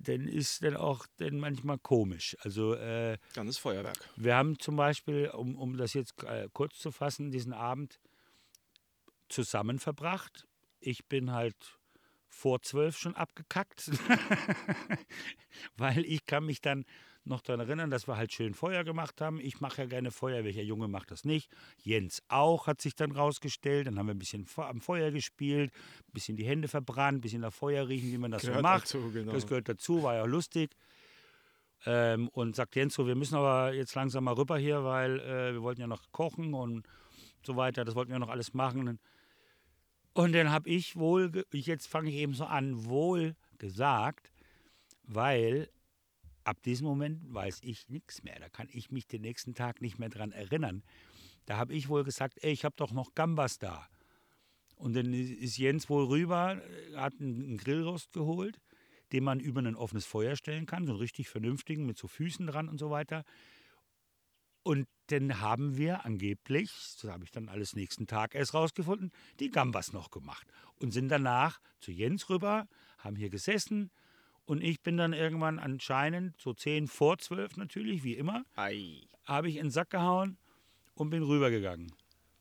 [0.02, 2.36] dann ist dann auch dann manchmal komisch.
[2.40, 3.96] Also äh, Dann ist Feuerwerk.
[4.16, 8.00] wir haben zum Beispiel, um, um das jetzt äh, kurz zu fassen, diesen Abend
[9.28, 10.46] zusammen verbracht.
[10.80, 11.56] Ich bin halt
[12.28, 13.90] vor zwölf schon abgekackt,
[15.76, 16.84] weil ich kann mich dann
[17.26, 19.40] noch daran erinnern, dass wir halt schön Feuer gemacht haben.
[19.40, 21.50] Ich mache ja gerne Feuer, welcher Junge macht das nicht?
[21.82, 23.86] Jens auch, hat sich dann rausgestellt.
[23.86, 27.40] Dann haben wir ein bisschen am Feuer gespielt, ein bisschen die Hände verbrannt, ein bisschen
[27.40, 28.84] nach Feuer riechen, wie man das so Gehört macht.
[28.84, 29.32] dazu, genau.
[29.32, 30.70] Das gehört dazu, war ja lustig.
[31.86, 35.52] Ähm, und sagt Jens so, wir müssen aber jetzt langsam mal rüber hier, weil äh,
[35.52, 36.86] wir wollten ja noch kochen und
[37.42, 37.84] so weiter.
[37.84, 38.98] Das wollten wir noch alles machen.
[40.14, 44.30] Und dann habe ich wohl, jetzt fange ich eben so an, wohl gesagt,
[45.02, 45.68] weil
[46.44, 48.38] ab diesem Moment weiß ich nichts mehr.
[48.38, 50.82] Da kann ich mich den nächsten Tag nicht mehr dran erinnern.
[51.46, 53.88] Da habe ich wohl gesagt, ey, ich habe doch noch Gambas da.
[54.76, 58.60] Und dann ist Jens wohl rüber, äh, hat einen Grillrost geholt,
[59.12, 62.46] den man über ein offenes Feuer stellen kann, so einen richtig vernünftigen, mit so Füßen
[62.46, 63.24] dran und so weiter.
[64.62, 69.50] Und dann haben wir angeblich, das habe ich dann alles nächsten Tag erst rausgefunden, die
[69.50, 70.46] Gambas noch gemacht.
[70.76, 72.66] Und sind danach zu Jens rüber,
[72.98, 73.90] haben hier gesessen.
[74.46, 78.44] Und ich bin dann irgendwann anscheinend, so 10 vor 12 natürlich, wie immer,
[79.24, 80.36] habe ich in den Sack gehauen
[80.94, 81.92] und bin rübergegangen.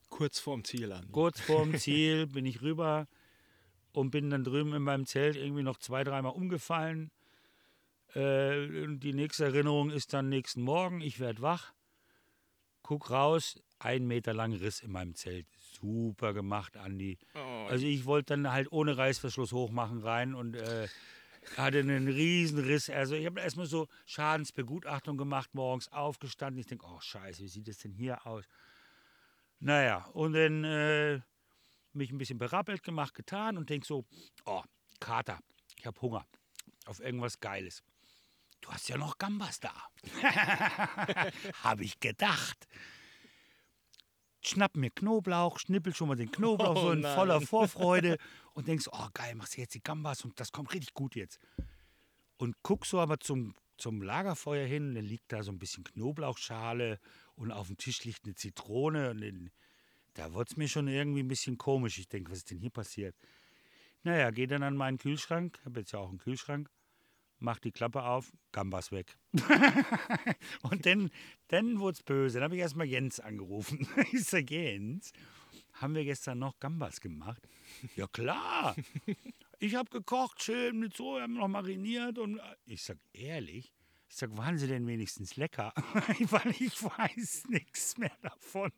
[0.10, 1.10] Kurz vorm Ziel an.
[1.12, 3.08] Kurz vorm Ziel bin ich rüber
[3.94, 7.10] und bin dann drüben in meinem Zelt irgendwie noch zwei, dreimal umgefallen.
[8.14, 11.74] Äh, die nächste Erinnerung ist dann nächsten Morgen, ich werde wach.
[12.82, 15.48] guck raus, ein Meter lang Riss in meinem Zelt.
[15.58, 17.18] Super gemacht, Andi.
[17.34, 20.88] Oh, Also ich wollte dann halt ohne Reißverschluss hochmachen rein und äh,
[21.58, 22.90] hatte einen riesen Riss.
[22.90, 26.60] Also ich habe erstmal so Schadensbegutachtung gemacht, morgens aufgestanden.
[26.60, 28.46] Ich denke, oh scheiße, wie sieht das denn hier aus?
[29.60, 31.22] Naja, und dann äh,
[31.94, 34.06] mich ein bisschen berappelt gemacht, getan und denke so,
[34.46, 34.64] oh,
[35.00, 35.40] Kater,
[35.78, 36.26] ich habe Hunger
[36.86, 37.84] auf irgendwas Geiles.
[38.62, 39.74] Du hast ja noch Gambas da.
[41.64, 42.68] habe ich gedacht.
[44.46, 48.18] Schnapp mir Knoblauch, schnippel schon mal den Knoblauch Oh so in voller Vorfreude
[48.54, 51.40] und denkst, oh geil, machst du jetzt die Gambas und das kommt richtig gut jetzt.
[52.38, 57.00] Und guck so aber zum, zum Lagerfeuer hin, dann liegt da so ein bisschen Knoblauchschale
[57.36, 59.50] und auf dem Tisch liegt eine Zitrone und dann,
[60.14, 61.98] da wurde es mir schon irgendwie ein bisschen komisch.
[61.98, 63.16] Ich denke, was ist denn hier passiert?
[64.04, 66.70] Naja, geh dann an meinen Kühlschrank, habe jetzt ja auch einen Kühlschrank,
[67.44, 69.18] mach die Klappe auf, Gambas weg.
[70.64, 71.12] und dann,
[71.50, 72.36] dann wurde es böse.
[72.36, 73.88] Dann habe ich erstmal Jens angerufen.
[74.12, 75.12] Ich sage, Jens,
[75.74, 77.48] haben wir gestern noch Gambas gemacht?
[77.96, 78.76] Ja klar.
[79.60, 83.74] Ich habe gekocht, schön mit Soja, noch mariniert und ich sag ehrlich,
[84.10, 85.74] ich sag, waren sie denn wenigstens lecker?
[86.30, 88.72] Weil ich weiß nichts mehr davon.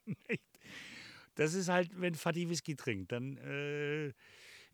[1.36, 4.14] Das ist halt, wenn Fatih Whisky trinkt, dann äh,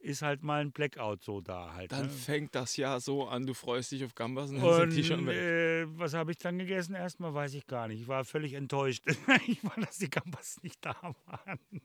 [0.02, 1.92] ist halt mal ein Blackout so da halt.
[1.92, 2.10] Dann ne?
[2.10, 5.20] fängt das Jahr so an, du freust dich auf Gambas und dann sind die schon
[5.22, 5.38] Und weg.
[5.38, 6.96] äh, was habe ich dann gegessen?
[6.96, 8.02] Erstmal weiß ich gar nicht.
[8.02, 9.04] Ich war völlig enttäuscht.
[9.48, 11.60] ich war, dass die Gambas nicht da waren.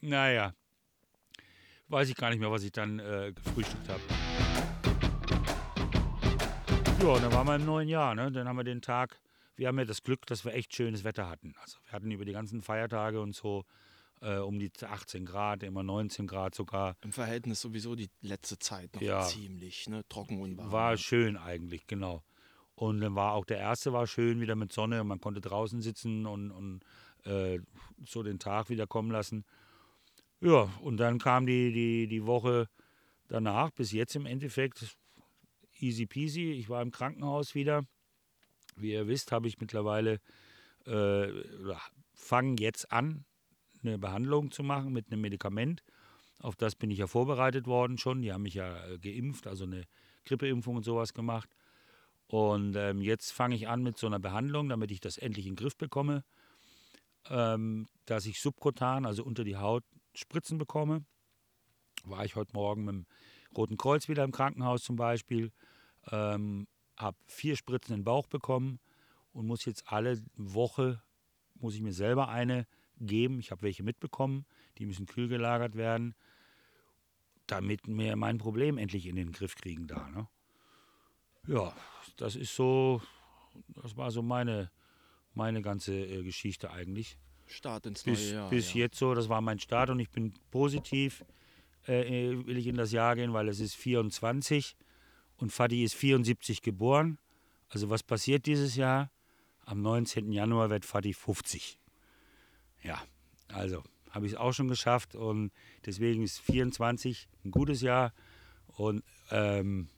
[0.00, 0.54] naja.
[1.88, 4.00] Weiß ich gar nicht mehr, was ich dann äh, gefrühstückt habe.
[7.02, 8.14] Ja, und dann waren wir im neuen Jahr.
[8.14, 8.30] Ne?
[8.30, 9.20] Dann haben wir den Tag,
[9.56, 11.54] wir haben ja das Glück, dass wir echt schönes Wetter hatten.
[11.60, 13.64] Also wir hatten über die ganzen Feiertage und so
[14.20, 16.96] äh, um die 18 Grad, immer 19 Grad sogar.
[17.02, 19.22] Im Verhältnis sowieso die letzte Zeit noch Ja.
[19.22, 20.02] ziemlich ne?
[20.08, 20.72] trocken und warm.
[20.72, 22.22] War schön eigentlich, genau.
[22.74, 25.04] Und dann war auch der erste war schön, wieder mit Sonne.
[25.04, 26.80] Man konnte draußen sitzen und, und
[27.24, 27.60] äh,
[28.06, 29.44] so den Tag wieder kommen lassen.
[30.40, 32.68] Ja, und dann kam die, die, die Woche
[33.28, 34.96] danach, bis jetzt im Endeffekt
[35.78, 36.52] easy peasy.
[36.52, 37.84] Ich war im Krankenhaus wieder.
[38.76, 40.20] Wie ihr wisst, habe ich mittlerweile,
[40.86, 41.28] äh,
[42.14, 43.24] fange jetzt an,
[43.82, 45.82] eine Behandlung zu machen mit einem Medikament.
[46.40, 48.22] Auf das bin ich ja vorbereitet worden schon.
[48.22, 49.84] Die haben mich ja äh, geimpft, also eine
[50.24, 51.50] Grippeimpfung und sowas gemacht.
[52.26, 55.52] Und ähm, jetzt fange ich an mit so einer Behandlung, damit ich das endlich in
[55.52, 56.24] den Griff bekomme,
[57.28, 61.04] ähm, dass ich subkutan, also unter die Haut, Spritzen bekomme.
[62.04, 63.06] War ich heute Morgen mit dem
[63.56, 65.50] Roten Kreuz wieder im Krankenhaus zum Beispiel,
[66.10, 66.66] ähm,
[66.96, 68.78] habe vier Spritzen in den Bauch bekommen
[69.32, 71.02] und muss jetzt alle Woche,
[71.54, 72.66] muss ich mir selber eine
[73.00, 73.38] geben.
[73.40, 74.44] Ich habe welche mitbekommen,
[74.78, 76.14] die müssen kühl gelagert werden,
[77.46, 80.08] damit wir mein Problem endlich in den Griff kriegen da.
[80.08, 80.28] Ne?
[81.46, 81.74] Ja,
[82.16, 83.02] das ist so,
[83.82, 84.70] das war so meine,
[85.34, 87.18] meine ganze äh, Geschichte eigentlich.
[87.46, 88.50] Start ins Bis, neue Jahr.
[88.50, 88.80] bis ja.
[88.80, 91.24] jetzt so, das war mein Start und ich bin positiv,
[91.86, 94.76] äh, will ich in das Jahr gehen, weil es ist 24
[95.38, 97.18] und Fadi ist 74 geboren.
[97.68, 99.10] Also was passiert dieses Jahr?
[99.64, 100.32] Am 19.
[100.32, 101.79] Januar wird Fadi 50.
[102.82, 103.02] Ja,
[103.48, 105.52] also habe ich es auch schon geschafft und
[105.86, 108.12] deswegen ist 24 ein gutes Jahr
[108.66, 109.88] und ähm,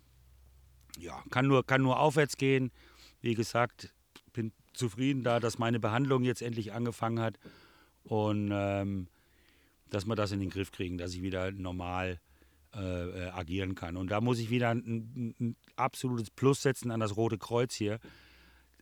[0.98, 2.70] ja, kann nur, kann nur aufwärts gehen.
[3.20, 3.94] Wie gesagt,
[4.32, 7.38] bin zufrieden da, dass meine Behandlung jetzt endlich angefangen hat
[8.04, 9.08] und ähm,
[9.90, 12.20] dass wir das in den Griff kriegen, dass ich wieder normal
[12.74, 13.96] äh, äh, agieren kann.
[13.96, 17.74] Und da muss ich wieder ein, ein, ein absolutes Plus setzen an das Rote Kreuz
[17.74, 17.98] hier.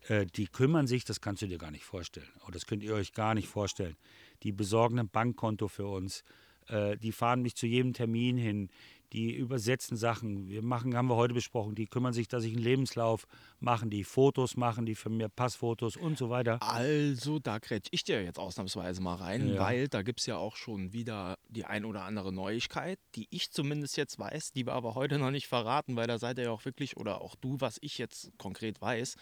[0.08, 2.30] Äh, die kümmern sich, das kannst du dir gar nicht vorstellen.
[2.42, 3.96] Oder das könnt ihr euch gar nicht vorstellen.
[4.42, 6.24] Die besorgen ein Bankkonto für uns.
[6.68, 8.70] Äh, die fahren mich zu jedem Termin hin.
[9.12, 10.48] Die übersetzen Sachen.
[10.48, 13.26] Wir machen, haben wir heute besprochen, die kümmern sich, dass ich einen Lebenslauf
[13.58, 16.58] machen, die Fotos machen, die für mir Passfotos und so weiter.
[16.62, 19.60] Also, da grätsch ich dir jetzt ausnahmsweise mal rein, Ja.
[19.60, 23.50] weil da gibt es ja auch schon wieder die ein oder andere Neuigkeit, die ich
[23.50, 26.50] zumindest jetzt weiß, die wir aber heute noch nicht verraten, weil da seid ihr ja
[26.50, 29.16] auch wirklich, oder auch du, was ich jetzt konkret weiß,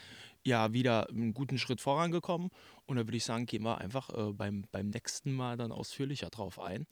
[0.44, 2.50] ja wieder einen guten Schritt vorangekommen.
[2.86, 6.30] Und da würde ich sagen, gehen wir einfach äh, beim, beim nächsten Mal dann ausführlicher
[6.30, 6.86] drauf ein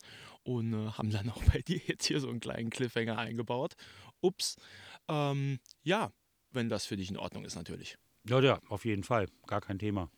[0.46, 3.74] und äh, haben dann auch bei dir jetzt hier so einen kleinen Cliffhanger eingebaut.
[4.20, 4.56] Ups.
[5.08, 6.12] Ähm, ja,
[6.52, 7.98] wenn das für dich in Ordnung ist natürlich.
[8.24, 9.28] Ja, ja, auf jeden Fall.
[9.46, 10.10] Gar kein Thema.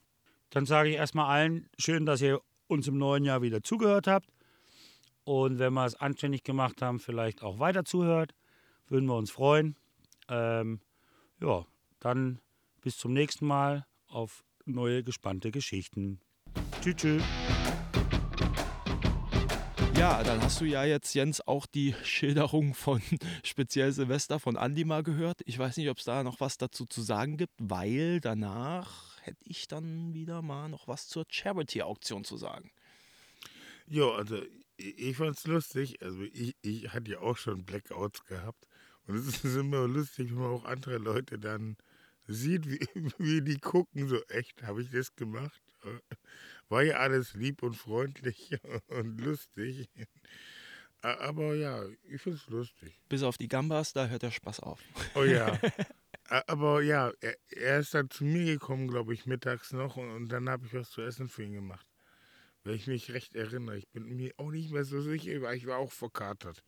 [0.50, 4.28] Dann sage ich erstmal allen, schön, dass ihr uns im neuen Jahr wieder zugehört habt.
[5.24, 8.34] Und wenn wir es anständig gemacht haben, vielleicht auch weiter zuhört,
[8.86, 9.76] würden wir uns freuen.
[10.28, 10.80] Ähm,
[11.40, 11.66] ja,
[12.00, 12.40] dann
[12.80, 16.20] bis zum nächsten Mal auf neue gespannte Geschichten.
[16.80, 17.22] Tschüss, tschüss.
[19.98, 23.02] Ja, dann hast du ja jetzt, Jens, auch die Schilderung von
[23.42, 25.40] speziell Silvester von Andi mal gehört.
[25.44, 29.42] Ich weiß nicht, ob es da noch was dazu zu sagen gibt, weil danach hätte
[29.44, 32.70] ich dann wieder mal noch was zur Charity-Auktion zu sagen.
[33.88, 34.40] Ja, also
[34.76, 36.00] ich, ich fand's lustig.
[36.00, 38.68] Also ich, ich hatte ja auch schon Blackouts gehabt.
[39.08, 41.76] Und es ist immer lustig, wenn man auch andere Leute dann
[42.28, 42.78] sieht, wie,
[43.18, 44.08] wie die gucken.
[44.08, 45.60] So echt, habe ich das gemacht?
[46.68, 48.56] War ja alles lieb und freundlich
[48.88, 49.88] und lustig.
[51.00, 53.00] Aber ja, ich finde es lustig.
[53.08, 54.80] Bis auf die Gambas, da hört der Spaß auf.
[55.14, 55.58] Oh ja.
[56.46, 60.28] Aber ja, er, er, ist dann zu mir gekommen, glaube ich, mittags noch und, und
[60.28, 61.86] dann habe ich was zu essen für ihn gemacht.
[62.64, 63.78] Wenn ich mich recht erinnere.
[63.78, 66.62] Ich bin mir auch nicht mehr so sicher, weil ich war auch verkatert.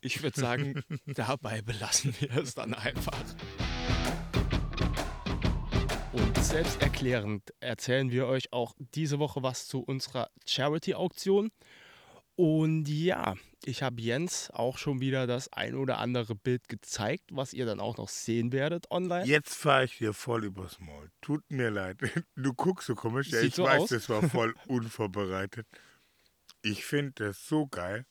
[0.00, 3.24] Ich würde sagen, dabei belassen wir es dann einfach.
[6.44, 11.50] Selbsterklärend erzählen wir euch auch diese Woche was zu unserer Charity-Auktion.
[12.36, 17.54] Und ja, ich habe Jens auch schon wieder das ein oder andere Bild gezeigt, was
[17.54, 19.24] ihr dann auch noch sehen werdet online.
[19.24, 21.10] Jetzt fahre ich dir voll übers Maul.
[21.22, 21.98] Tut mir leid.
[22.36, 23.30] Du guckst so komisch.
[23.30, 23.88] Ja, ich so weiß, aus.
[23.88, 25.66] das war voll unvorbereitet.
[26.62, 28.04] Ich finde das so geil,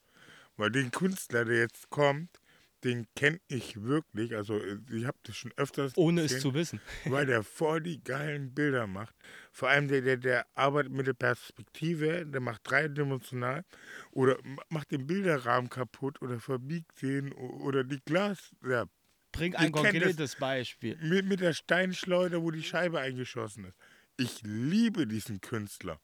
[0.58, 2.42] weil den Künstler, der jetzt kommt,
[2.84, 4.36] den kenne ich wirklich.
[4.36, 4.60] Also
[4.92, 6.82] ich habe das schon öfters Ohne gesehen, es zu wissen.
[7.06, 9.16] weil der voll die geilen Bilder macht.
[9.52, 13.64] Vor allem der, der, der arbeitet mit der Perspektive, der macht dreidimensional
[14.12, 14.38] oder
[14.70, 18.52] macht den Bilderrahmen kaputt oder verbiegt den oder die Glas.
[18.68, 18.86] Ja,
[19.32, 20.96] Bring ein konkretes Beispiel.
[21.02, 23.78] mit, mit der Steinschleuder, wo die Scheibe eingeschossen ist.
[24.18, 26.00] Ich liebe diesen Künstler.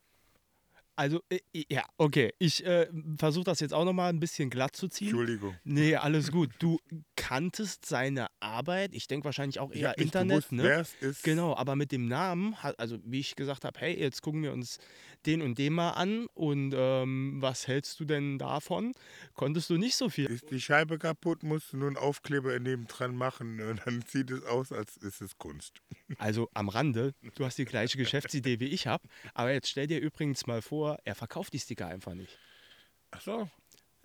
[1.00, 2.34] Also, äh, ja, okay.
[2.40, 5.08] Ich äh, versuche das jetzt auch nochmal ein bisschen glatt zu ziehen.
[5.08, 5.56] Entschuldigung.
[5.64, 6.50] Nee, alles gut.
[6.60, 6.78] Du
[7.16, 10.64] kanntest seine Arbeit, ich denke wahrscheinlich auch eher nicht Internet, gewusst, ne?
[10.64, 11.24] wer es ist.
[11.24, 14.52] Genau, aber mit dem Namen, hat- also wie ich gesagt habe, hey, jetzt gucken wir
[14.52, 14.78] uns
[15.26, 18.94] den und den mal an und ähm, was hältst du denn davon?
[19.36, 20.26] Konntest du nicht so viel.
[20.26, 24.32] Ist die Scheibe kaputt, musst du nur einen Aufkleber neben dran machen und dann sieht
[24.32, 25.82] es aus, als ist es Kunst.
[26.18, 30.00] Also am Rande, du hast die gleiche Geschäftsidee wie ich habe, aber jetzt stell dir
[30.00, 32.38] übrigens mal vor, er verkauft die Sticker einfach nicht.
[33.12, 33.50] Achso,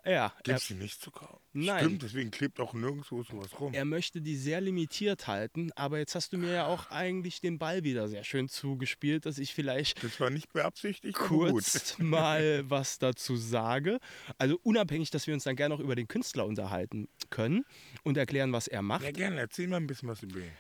[0.05, 1.41] Ja, er, gibt es die nicht zu kaufen?
[1.53, 1.85] Nein.
[1.85, 3.73] Stimmt, deswegen klebt auch nirgendwo sowas rum.
[3.75, 7.59] er möchte die sehr limitiert halten, aber jetzt hast du mir ja auch eigentlich den
[7.59, 12.99] Ball wieder sehr schön zugespielt, dass ich vielleicht Das war nicht beabsichtigt, kurz mal was
[12.99, 13.99] dazu sage.
[14.39, 17.65] Also unabhängig, dass wir uns dann gerne noch über den Künstler unterhalten können
[18.03, 19.05] und erklären, was er macht.
[19.05, 20.53] Ja, gerne, erzähl mal ein bisschen was über ihn.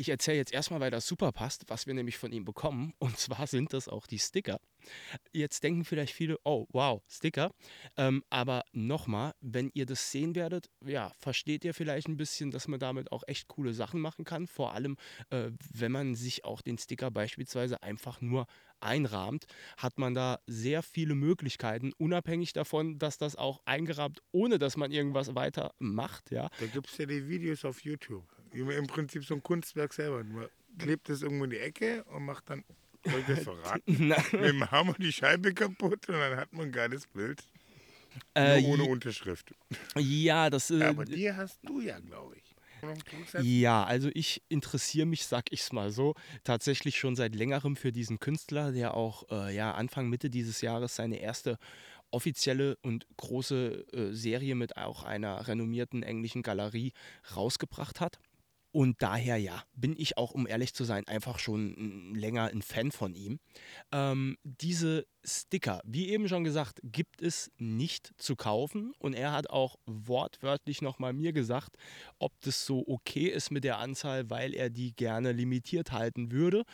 [0.00, 2.94] Ich erzähle jetzt erstmal, weil das super passt, was wir nämlich von ihm bekommen.
[3.00, 4.60] Und zwar sind das auch die Sticker.
[5.32, 7.50] Jetzt denken vielleicht viele, oh wow, Sticker.
[7.96, 12.68] Ähm, aber nochmal, wenn ihr das sehen werdet, ja, versteht ihr vielleicht ein bisschen, dass
[12.68, 14.46] man damit auch echt coole Sachen machen kann.
[14.46, 14.96] Vor allem,
[15.30, 18.46] äh, wenn man sich auch den Sticker beispielsweise einfach nur
[18.78, 24.76] einrahmt, hat man da sehr viele Möglichkeiten, unabhängig davon, dass das auch eingerahmt, ohne dass
[24.76, 26.50] man irgendwas weiter macht, ja.
[26.60, 28.24] Da gibt es ja die Videos auf YouTube.
[28.52, 30.22] Im Prinzip so ein Kunstwerk selber.
[30.24, 32.64] Man klebt es irgendwo in die Ecke und macht dann,
[33.04, 34.08] soll ich das verraten?
[34.08, 37.42] mit dem Hammer die Scheibe kaputt und dann hat man ein geiles Bild.
[38.34, 39.54] Äh, Nur ohne Unterschrift.
[39.96, 42.54] ja, das äh, Aber die hast du ja, glaube ich.
[43.42, 48.20] Ja, also ich interessiere mich, sag ich's mal so, tatsächlich schon seit längerem für diesen
[48.20, 51.58] Künstler, der auch äh, ja, Anfang, Mitte dieses Jahres seine erste
[52.10, 56.92] offizielle und große äh, Serie mit auch einer renommierten englischen Galerie
[57.34, 58.18] rausgebracht hat.
[58.70, 62.62] Und daher ja, bin ich auch, um ehrlich zu sein, einfach schon mm, länger ein
[62.62, 63.40] Fan von ihm.
[63.92, 68.92] Ähm, diese Sticker, wie eben schon gesagt, gibt es nicht zu kaufen.
[68.98, 71.76] Und er hat auch wortwörtlich nochmal mir gesagt,
[72.18, 76.64] ob das so okay ist mit der Anzahl, weil er die gerne limitiert halten würde.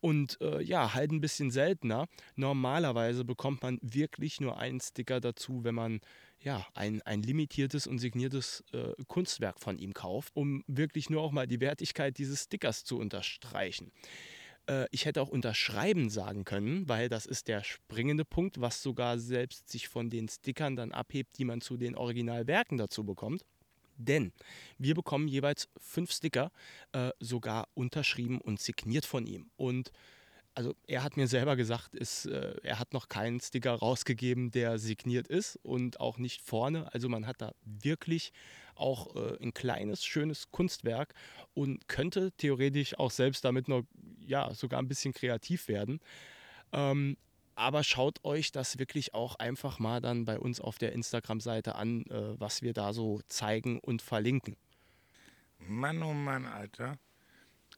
[0.00, 2.06] Und äh, ja, halt ein bisschen seltener.
[2.36, 6.00] Normalerweise bekommt man wirklich nur einen Sticker dazu, wenn man
[6.42, 11.32] ja, ein, ein limitiertes und signiertes äh, Kunstwerk von ihm kauft, um wirklich nur auch
[11.32, 13.92] mal die Wertigkeit dieses Stickers zu unterstreichen.
[14.66, 19.18] Äh, ich hätte auch unterschreiben sagen können, weil das ist der springende Punkt, was sogar
[19.18, 23.44] selbst sich von den Stickern dann abhebt, die man zu den Originalwerken dazu bekommt.
[23.96, 24.32] Denn
[24.78, 26.52] wir bekommen jeweils fünf Sticker,
[26.92, 29.50] äh, sogar unterschrieben und signiert von ihm.
[29.56, 29.92] Und
[30.60, 34.78] also er hat mir selber gesagt, ist, äh, er hat noch keinen Sticker rausgegeben, der
[34.78, 36.92] signiert ist und auch nicht vorne.
[36.92, 38.34] Also man hat da wirklich
[38.74, 41.14] auch äh, ein kleines, schönes Kunstwerk
[41.54, 43.84] und könnte theoretisch auch selbst damit noch,
[44.18, 45.98] ja, sogar ein bisschen kreativ werden.
[46.74, 47.16] Ähm,
[47.54, 52.04] aber schaut euch das wirklich auch einfach mal dann bei uns auf der Instagram-Seite an,
[52.10, 54.58] äh, was wir da so zeigen und verlinken.
[55.58, 56.98] Mann, oh Mann, Alter.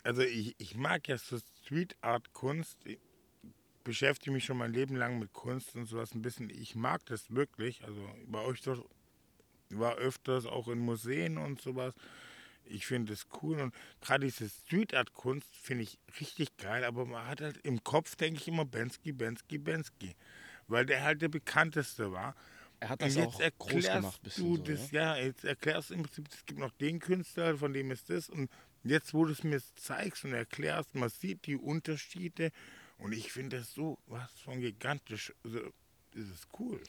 [0.03, 2.79] Also ich, ich mag ja so Street Art Kunst.
[3.85, 6.51] beschäftige mich schon mein Leben lang mit Kunst und sowas ein bisschen.
[6.51, 7.85] Ich mag das wirklich.
[7.85, 8.85] Also bei euch doch
[9.71, 11.95] war öfters auch in Museen und sowas.
[12.65, 17.05] Ich finde es cool und gerade diese Street Art Kunst finde ich richtig geil, aber
[17.07, 20.15] man hat halt im Kopf, denke ich immer, Bensky, Bensky, Bensky,
[20.69, 22.37] weil der halt der bekannteste war.
[22.79, 24.23] Er hat Und das jetzt auch groß gemacht.
[24.23, 25.17] Bisschen du so, das, ja?
[25.17, 28.29] ja, jetzt erklärst du im Prinzip, es gibt noch den Künstler, von dem ist das
[28.29, 28.51] und
[28.85, 32.51] jetzt, wo du es mir zeigst und erklärst, man sieht die Unterschiede
[32.99, 35.61] und ich finde das so was von gigantisch, also,
[36.15, 36.81] das ist cool.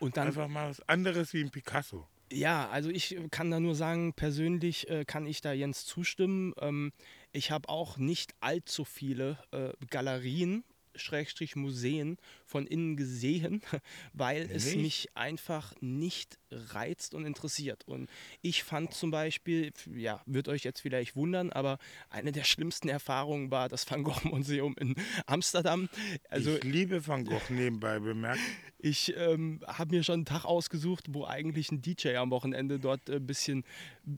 [0.00, 2.06] Und dann Einfach mal was anderes wie ein Picasso.
[2.30, 6.52] Ja, also ich kann da nur sagen, persönlich äh, kann ich da Jens zustimmen.
[6.60, 6.92] Ähm,
[7.32, 10.62] ich habe auch nicht allzu viele äh, Galerien,
[10.94, 12.18] Schrägstrich Museen
[12.48, 13.60] von innen gesehen,
[14.14, 14.76] weil es Nicht?
[14.78, 17.86] mich einfach nicht reizt und interessiert.
[17.86, 18.08] Und
[18.40, 21.78] ich fand zum Beispiel, ja, wird euch jetzt vielleicht wundern, aber
[22.08, 24.94] eine der schlimmsten Erfahrungen war das Van Gogh Museum in
[25.26, 25.88] Amsterdam.
[26.30, 28.40] Also ich liebe Van Gogh nebenbei bemerkt.
[28.78, 33.10] ich ähm, habe mir schon einen Tag ausgesucht, wo eigentlich ein DJ am Wochenende dort
[33.10, 33.64] ein bisschen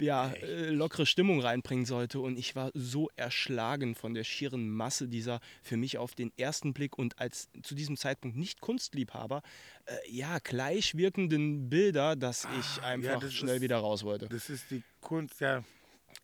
[0.01, 2.20] ja, äh, lockere Stimmung reinbringen sollte.
[2.20, 6.72] Und ich war so erschlagen von der schieren Masse dieser für mich auf den ersten
[6.74, 9.43] Blick und als zu diesem Zeitpunkt nicht Kunstliebhaber,
[9.87, 14.29] äh, ja, gleich wirkenden Bilder, dass ich einfach Ah, das schnell ist- wieder raus wollte.
[14.29, 15.64] Das ist die Kunst, ja.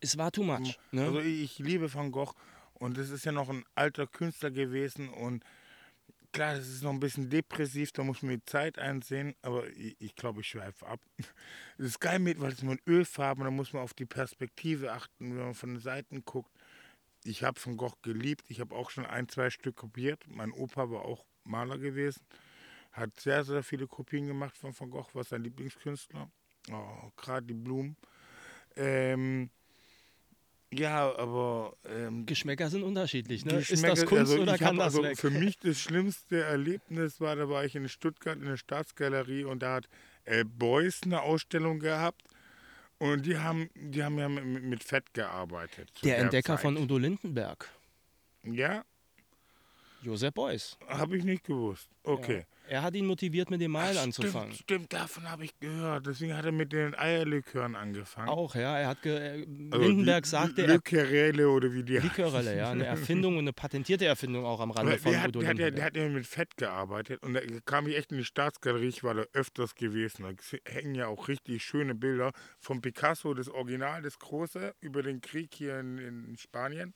[0.01, 0.79] Es war too much.
[0.91, 1.03] Ne?
[1.05, 2.35] Also ich liebe Van Gogh
[2.75, 5.43] und das ist ja noch ein alter Künstler gewesen und
[6.33, 9.97] klar, das ist noch ein bisschen depressiv, da muss man die Zeit einsehen, aber ich,
[10.01, 11.01] ich glaube, ich schweife ab.
[11.79, 15.37] Das ist geil mit, weil es mit Ölfarben, da muss man auf die Perspektive achten,
[15.37, 16.51] wenn man von den Seiten guckt.
[17.25, 20.25] Ich habe Van Gogh geliebt, ich habe auch schon ein, zwei Stück kopiert.
[20.29, 22.23] Mein Opa war auch Maler gewesen,
[22.93, 26.31] hat sehr, sehr viele Kopien gemacht von Van Gogh, war sein Lieblingskünstler.
[26.71, 27.97] Oh, Gerade die Blumen.
[28.77, 29.51] Ähm,
[30.73, 33.45] ja, aber ähm, Geschmäcker sind unterschiedlich.
[33.45, 33.59] Ne?
[33.59, 35.17] Ist das Kunst also oder kann das also weg?
[35.19, 39.63] Für mich das schlimmste Erlebnis war, da war ich in Stuttgart in der Staatsgalerie und
[39.63, 39.89] da hat
[40.25, 42.23] äh, Beuys eine Ausstellung gehabt
[42.99, 45.91] und die haben, die haben ja mit, mit Fett gearbeitet.
[45.95, 46.63] zu Der Entdecker Zeit.
[46.63, 47.71] von Udo Lindenberg,
[48.43, 48.85] Ja,
[50.07, 50.79] Josep Beuys.
[50.89, 51.89] habe ich nicht gewusst.
[52.03, 52.45] Okay.
[52.69, 54.53] Er hat ihn motiviert, mit dem Malen Ach, anzufangen.
[54.53, 56.07] Stimmt, stimmt, davon habe ich gehört.
[56.07, 58.29] Deswegen hat er mit den Eierlikören angefangen.
[58.29, 58.77] Auch, ja.
[58.79, 62.71] Er hat ge äh, Also Lindenberg Li- sagte, er Likörelle oder wie die Likörelle, ja,
[62.71, 65.59] eine Erfindung und eine patentierte Erfindung auch am Rande von der, hat, Udo der, hat
[65.59, 65.95] ja, der Lindenberg.
[65.95, 69.15] hat ja mit Fett gearbeitet und da kam ich echt in die Staatsgalerie, ich war
[69.15, 70.25] da öfters gewesen.
[70.25, 70.33] Da
[70.73, 75.55] hängen ja auch richtig schöne Bilder von Picasso, das Original, das große, über den Krieg
[75.55, 76.95] hier in, in Spanien.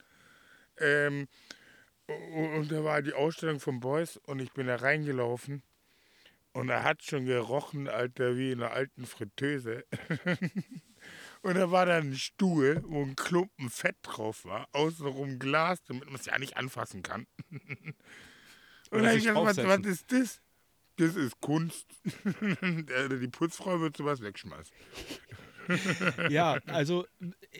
[0.79, 1.27] Ähm,
[2.57, 5.63] und, da war die Ausstellung von Beuys und ich bin da reingelaufen
[6.53, 9.85] und er hat schon gerochen, Alter, wie in einer alten Fritteuse.
[11.43, 16.05] Und da war da ein Stuhl, wo ein Klumpen Fett drauf war, außenrum Glas, damit
[16.07, 17.27] man es ja nicht anfassen kann.
[18.91, 20.41] Und dann sich ich gedacht, was, was ist das?
[20.97, 21.87] Das ist Kunst.
[22.05, 24.77] Die Putzfrau wird sowas wegschmeißen.
[26.31, 27.07] Ja, also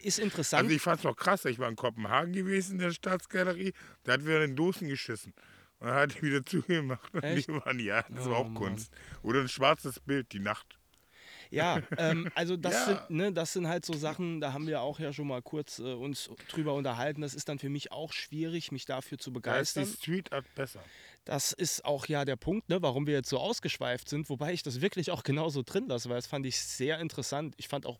[0.03, 0.65] ist interessant.
[0.65, 3.73] Also ich fand es noch krass, ich war in Kopenhagen gewesen in der Staatsgalerie,
[4.05, 5.33] da hat wieder in Dosen geschissen.
[5.79, 7.13] Und dann hat die wieder zugemacht.
[7.15, 7.49] Und Echt?
[7.49, 8.55] die waren, ja, das war Oh, auch Mann.
[8.55, 8.93] Kunst.
[9.23, 10.77] Oder ein schwarzes Bild, die Nacht.
[11.53, 12.85] Ja, ähm, also das, Ja.
[12.85, 15.81] Sind, ne, das sind halt so Sachen, da haben wir auch ja schon mal kurz
[15.81, 17.23] äh, uns drüber unterhalten.
[17.23, 19.87] Das ist dann für mich auch schwierig, mich dafür zu Da ist die begeistern.
[19.87, 20.81] Street Art besser.
[21.25, 24.63] Das ist auch ja der Punkt, ne, warum wir jetzt so ausgeschweift sind, wobei ich
[24.63, 27.55] das wirklich auch genauso drin lasse, weil das fand ich sehr interessant.
[27.59, 27.99] Ich fand auch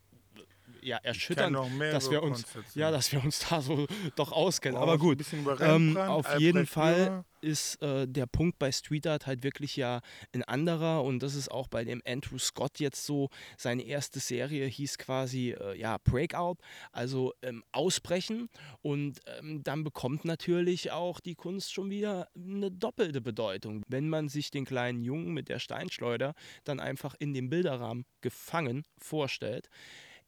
[0.81, 4.77] ja, erschütternd, dass wir uns ja, dass wir uns da so doch auskennen.
[4.77, 5.23] Oh, Aber gut,
[5.59, 10.01] ähm, auf Albrecht jeden Fall ist äh, der Punkt bei Street Art halt wirklich ja
[10.33, 13.29] ein anderer und das ist auch bei dem Andrew Scott jetzt so.
[13.57, 16.57] Seine erste Serie hieß quasi äh, ja Breakout,
[16.91, 18.49] also ähm, Ausbrechen
[18.81, 24.29] und ähm, dann bekommt natürlich auch die Kunst schon wieder eine doppelte Bedeutung, wenn man
[24.29, 29.69] sich den kleinen Jungen mit der Steinschleuder dann einfach in dem Bilderrahmen gefangen vorstellt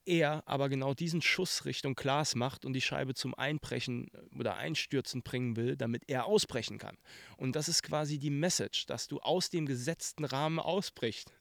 [0.06, 4.56] er aber genau diesen Schuss Richtung Glas macht und die Scheibe zum Einbrechen äh, oder
[4.58, 6.97] Einstürzen bringen will, damit er ausbrechen kann.
[7.38, 11.34] Und das ist quasi die Message, dass du aus dem gesetzten Rahmen ausbrichst.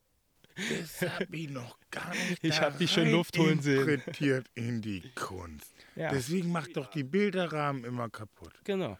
[0.54, 3.88] Das habe ich noch gar nicht Ich da hab dich schon Luft holen sehen.
[3.88, 5.72] interpretiert in die Kunst.
[5.96, 6.10] Ja.
[6.10, 8.52] Deswegen macht doch die Bilderrahmen immer kaputt.
[8.64, 8.98] Genau.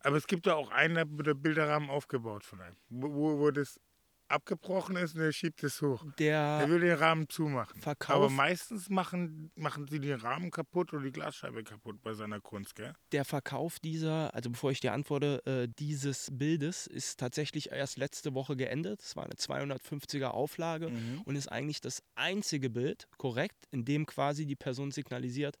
[0.00, 2.76] Aber es gibt da auch einen, da wird der Bilderrahmen aufgebaut von einem.
[2.88, 3.80] Wo, wo, wo das
[4.28, 6.04] abgebrochen ist und er schiebt es hoch.
[6.18, 7.80] Der Er will den Rahmen zumachen.
[7.80, 12.40] Verkauf- Aber meistens machen, machen sie den Rahmen kaputt oder die Glasscheibe kaputt bei seiner
[12.40, 12.92] Kunst, gell?
[13.12, 18.34] der Verkauf dieser, also bevor ich dir antworte, äh, dieses Bildes ist tatsächlich erst letzte
[18.34, 19.02] Woche geendet.
[19.02, 20.92] Es war eine 250er Auflage
[21.24, 25.56] und ist eigentlich das einzige Bild, korrekt, in dem quasi die Person signalisiert,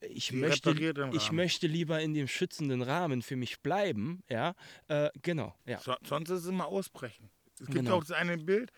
[0.00, 0.70] ich Die möchte,
[1.12, 4.54] ich möchte lieber in dem schützenden Rahmen für mich bleiben, ja,
[4.88, 5.78] äh, genau, ja.
[5.78, 7.30] So, sonst ist es immer ausbrechen.
[7.60, 7.96] Es gibt Genau.
[7.96, 8.70] auch das eine Bild,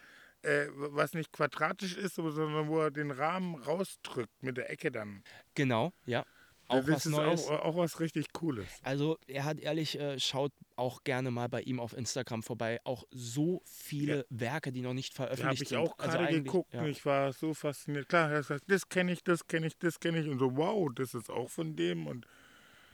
[0.42, 5.22] äh, was nicht quadratisch ist, sondern wo er den Rahmen rausdrückt mit der Ecke dann.
[5.54, 6.24] Genau, ja.
[6.68, 7.46] Auch das was ist Neues.
[7.48, 8.68] Auch, auch was richtig Cooles.
[8.84, 12.78] Also er hat ehrlich, äh, schaut auch gerne mal bei ihm auf Instagram vorbei.
[12.84, 14.24] Auch so viele Ja.
[14.30, 15.78] Werke, die noch nicht Da habe veröffentlicht ich sind.
[15.78, 16.82] auch Also gerade eigentlich, geguckt ja.
[16.82, 18.08] und ich war so fasziniert.
[18.08, 20.28] Klar, er sagt, das kenne ich, das kenne ich, das kenne ich.
[20.28, 22.06] Und so, wow, das ist auch von dem.
[22.06, 22.24] Und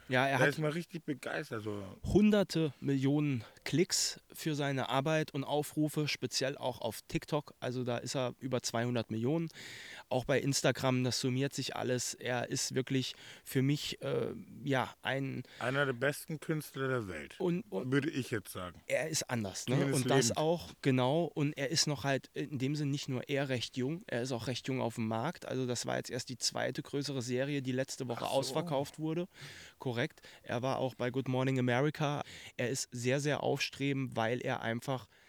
[0.08, 1.62] Ja, er da hat ist man richtig begeistert.
[1.64, 1.82] So.
[2.04, 7.54] hunderte Millionen Klicks für seine Arbeit und Aufrufe, speziell auch auf TikTok.
[7.60, 9.48] Also da ist er über 200 Millionen.
[10.08, 12.14] Auch bei Instagram, das summiert sich alles.
[12.14, 14.34] Er ist wirklich für mich äh,
[14.64, 18.80] ja ein Einer der besten Künstler der Welt, und, und würde ich jetzt sagen.
[18.86, 19.66] er ist anders.
[19.68, 19.74] Ne?
[19.74, 20.38] Zumindest Und das lebend.
[20.38, 21.24] auch, genau.
[21.34, 24.32] Und er ist noch halt in dem Sinn nicht nur er recht jung, er ist
[24.32, 25.46] auch recht jung auf dem Markt.
[25.46, 28.26] Also das war jetzt erst die zweite größere Serie, die letzte Woche so.
[28.26, 29.28] ausverkauft wurde.
[29.78, 30.20] Korrekt.
[30.42, 32.22] Er war auch bei Good Morning America.
[32.56, 35.25] Er ist sehr, sehr aufstrebend, weil er einfach äh,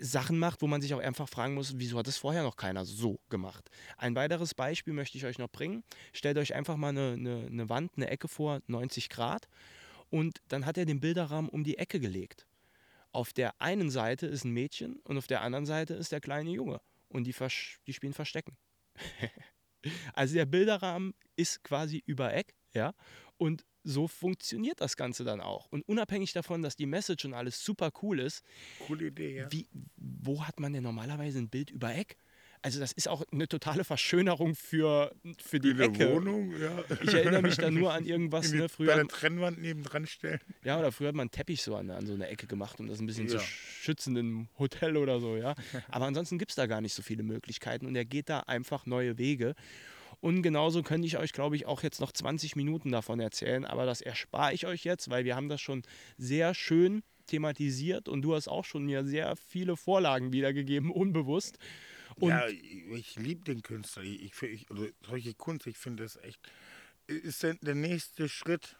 [0.00, 2.84] Sachen macht, wo man sich auch einfach fragen muss, wieso hat das vorher noch keiner
[2.84, 3.70] so gemacht.
[3.96, 5.84] Ein weiteres Beispiel möchte ich euch noch bringen.
[6.12, 9.48] Stellt euch einfach mal eine, eine, eine Wand, eine Ecke vor, 90 Grad.
[10.10, 12.46] Und dann hat er den Bilderrahmen um die Ecke gelegt.
[13.12, 16.50] Auf der einen Seite ist ein Mädchen und auf der anderen Seite ist der kleine
[16.50, 16.80] Junge.
[17.08, 17.34] Und die,
[17.86, 18.56] die spielen Verstecken.
[20.14, 22.94] also der Bilderrahmen ist quasi über Eck, ja.
[23.38, 25.66] Und so funktioniert das Ganze dann auch.
[25.70, 28.44] Und unabhängig davon, dass die Message und alles super cool ist,
[28.80, 29.52] Coole Idee, ja.
[29.52, 29.66] wie,
[29.96, 32.18] wo hat man denn normalerweise ein Bild über Eck?
[32.60, 36.12] Also das ist auch eine totale Verschönerung für, für die Ecke.
[36.12, 36.84] Wohnung, ja.
[37.02, 40.40] Ich erinnere mich da nur an irgendwas, ne, bei früher, der Trennwand nebendran stellen.
[40.64, 42.88] ja, oder früher hat man einen Teppich so an, an so eine Ecke gemacht, um
[42.88, 43.42] das ein bisschen zu Ja.
[43.42, 45.54] schützen im Hotel oder so, ja.
[45.88, 48.86] Aber ansonsten gibt es da gar nicht so viele Möglichkeiten und er geht da einfach
[48.86, 49.54] neue Wege.
[50.20, 53.86] Und genauso könnte ich euch, glaube ich, auch jetzt noch 20 Minuten davon erzählen, aber
[53.86, 55.82] das erspare ich euch jetzt, weil wir haben das schon
[56.16, 61.58] sehr schön thematisiert und du hast auch schon mir sehr viele Vorlagen wiedergegeben, unbewusst.
[62.16, 64.02] Und ja, ich, liebe den Künstler.
[64.02, 66.40] Ich, ich, oder solche Kunst, ich finde das echt.
[67.06, 68.76] Ist der, der nächste Schritt.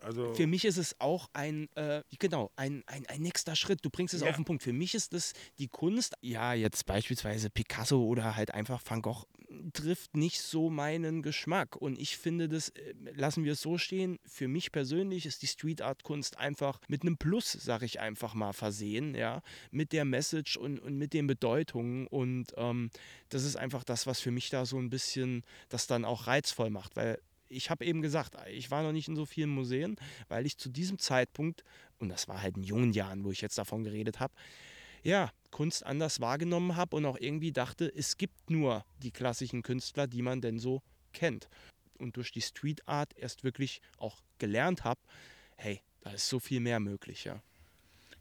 [0.00, 3.84] Also, Für mich ist es auch ein, äh, genau, ein, ein, ein nächster Schritt.
[3.84, 4.30] Du bringst es Ja.
[4.30, 4.62] auf den Punkt.
[4.62, 9.26] Für mich ist das die Kunst, ja, jetzt beispielsweise Picasso oder halt einfach Van Gogh,
[9.72, 11.76] trifft nicht so meinen Geschmack.
[11.76, 15.46] Und ich finde das, äh, lassen wir es so stehen, für mich persönlich ist die
[15.46, 20.04] Street Art Kunst einfach mit einem Plus, sag ich einfach mal, versehen, ja, mit der
[20.04, 22.06] Message und, und mit den Bedeutungen.
[22.06, 22.90] Und ähm,
[23.28, 26.70] das ist einfach das, was für mich da so ein bisschen das dann auch reizvoll
[26.70, 27.20] macht, weil
[27.52, 29.96] ich habe eben gesagt, ich war noch nicht in so vielen Museen,
[30.28, 31.64] weil ich zu diesem Zeitpunkt,
[31.98, 34.32] und das war halt in jungen Jahren, wo ich jetzt davon geredet habe,
[35.02, 40.08] ja, Kunst anders wahrgenommen habe und auch irgendwie dachte, es gibt nur die klassischen Künstler,
[40.08, 40.82] die man denn so
[41.12, 41.48] kennt.
[41.98, 45.00] Und durch die Street Art erst wirklich auch gelernt habe,
[45.56, 47.40] hey, da ist so viel mehr möglich, ja.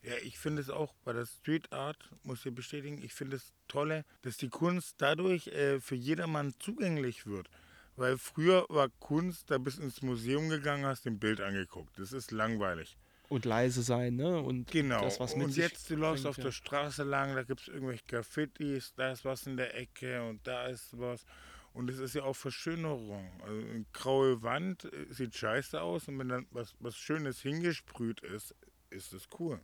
[0.03, 3.53] ja, ich finde es auch bei der Street Art, muss ich bestätigen, ich finde es
[3.67, 7.49] tolle, dass die Kunst dadurch äh, für jedermann zugänglich wird.
[7.95, 11.97] Weil früher war Kunst, da bist ins Museum gegangen, hast ein Bild angeguckt.
[11.97, 12.97] Das ist langweilig.
[13.31, 14.41] Und leise sein, ne?
[14.41, 14.99] Und Genau.
[14.99, 16.43] das, was mit und jetzt, du läufst auf ja.
[16.43, 20.45] der Straße lang, da gibt es irgendwelche Graffitis, da ist was in der Ecke und
[20.45, 21.23] da ist was.
[21.71, 23.31] Und es ist ja auch Verschönerung.
[23.41, 28.19] Also eine graue Wand äh, sieht scheiße aus und wenn dann was, was Schönes hingesprüht
[28.19, 28.53] ist,
[28.89, 29.61] ist es cool.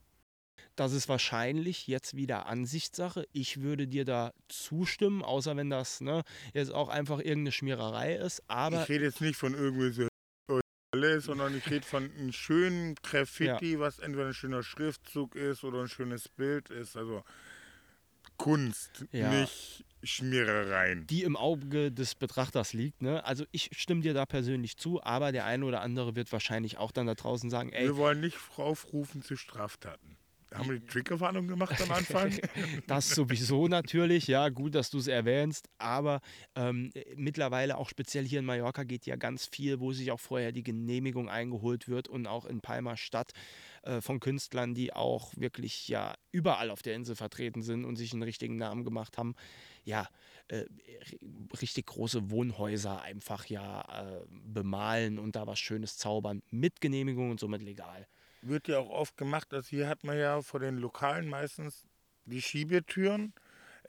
[0.77, 3.27] Das ist wahrscheinlich jetzt wieder Ansichtssache.
[3.33, 8.41] Ich würde dir da zustimmen, außer wenn das ne, jetzt auch einfach irgendeine Schmiererei ist.
[8.47, 10.07] Aber ich rede jetzt nicht von irgendwie so
[10.95, 15.89] sondern ich rede von einem schönen Graffiti, was entweder ein schöner Schriftzug ist oder ein
[15.89, 16.95] schönes Bild ist.
[16.95, 17.23] Also
[18.37, 19.31] Kunst, Ja.
[19.31, 21.05] nicht Schmierereien.
[21.07, 23.01] die im Auge des Betrachters liegt.
[23.01, 23.23] Ne?
[23.25, 26.91] Also ich stimme dir da persönlich zu, aber der eine oder andere wird wahrscheinlich auch
[26.91, 30.16] dann da draußen sagen, ey, Wir wollen nicht aufrufen zu Straftaten.
[30.53, 32.31] Haben wir die Triggerwarnung gemacht am Anfang?
[32.87, 36.21] Das sowieso natürlich, ja, gut, dass du es erwähnst, aber
[36.55, 40.51] ähm, mittlerweile auch speziell hier in Mallorca geht ja ganz viel, wo sich auch vorher
[40.53, 43.31] die Genehmigung eingeholt wird und auch in Palma Stadt
[43.83, 48.13] äh, von Künstlern, die auch wirklich ja überall auf der Insel vertreten sind und sich
[48.13, 49.35] einen richtigen Namen gemacht haben.
[49.83, 50.07] Ja,
[50.47, 50.65] äh,
[51.03, 57.31] ri- richtig große Wohnhäuser einfach ja äh, bemalen und da was Schönes zaubern mit Genehmigung
[57.31, 58.07] und somit legal.
[58.41, 59.53] Wird ja auch oft gemacht.
[59.53, 61.85] Also hier hat man ja vor den Lokalen meistens
[62.25, 63.33] die Schiebetüren,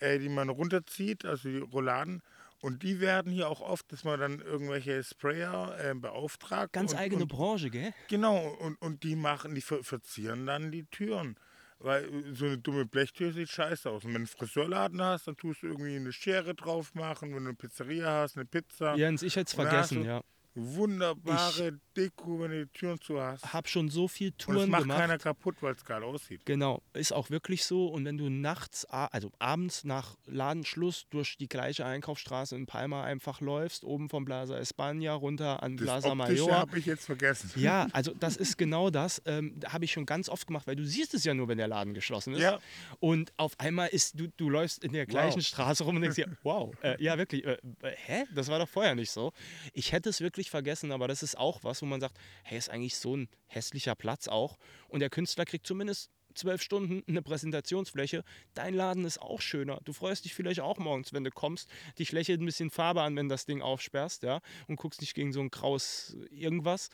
[0.01, 2.23] äh, die man runterzieht, also die Rolladen.
[2.61, 6.73] Und die werden hier auch oft, dass man dann irgendwelche Sprayer äh, beauftragt.
[6.73, 7.95] Ganz und, eigene und, Branche, gell?
[8.09, 11.37] Genau, und, und die machen, die ver- verzieren dann die Türen.
[11.79, 14.05] Weil äh, so eine dumme Blechtür sieht scheiße aus.
[14.05, 17.33] Und wenn du einen Friseurladen hast, dann tust du irgendwie eine Schere drauf machen.
[17.33, 18.97] Wenn du eine Pizzeria hast, eine Pizza.
[18.97, 20.23] Jens, ich hätte es vergessen, ja.
[20.59, 23.53] Wunderbare Deko, wenn du die Türen zu hast.
[23.53, 24.99] Hab schon so viel Und es Touren macht gemacht.
[24.99, 26.45] keiner kaputt, weil es geil aussieht.
[26.45, 27.87] Genau, ist auch wirklich so.
[27.89, 33.41] Und wenn du nachts, also abends nach Ladenschluss durch die gleiche Einkaufsstraße in Palma einfach
[33.41, 36.53] läufst, oben vom Plaza España runter an Das Plaza Mayor.
[36.53, 37.51] habe ich jetzt vergessen.
[37.57, 39.23] Ja, also das ist genau das.
[39.27, 41.69] Ähm, habe ich schon ganz oft gemacht, weil du siehst es ja nur, wenn der
[41.69, 42.41] Laden geschlossen ist.
[42.43, 42.59] Ja.
[43.01, 45.45] Und auf einmal ist du, du läufst in der gleichen Wow.
[45.47, 48.25] Straße rum und denkst dir, wow, äh, ja wirklich, äh, äh, hä?
[48.35, 49.33] Das war doch vorher nicht so.
[49.73, 52.71] Ich hätte es wirklich vergessen, aber das ist auch was, wo man sagt, hey, ist
[52.71, 54.59] eigentlich so ein hässlicher Platz auch.
[54.89, 58.25] Und der Künstler kriegt zumindest zwölf Stunden eine Präsentationsfläche.
[58.55, 59.81] Dein Laden ist auch schöner.
[59.85, 63.17] Du freust dich vielleicht auch morgens, wenn du kommst, dich lächelt ein bisschen Farbe an,
[63.17, 66.91] wenn das Ding aufsperrst, ja, und guckst nicht gegen so ein graues irgendwas.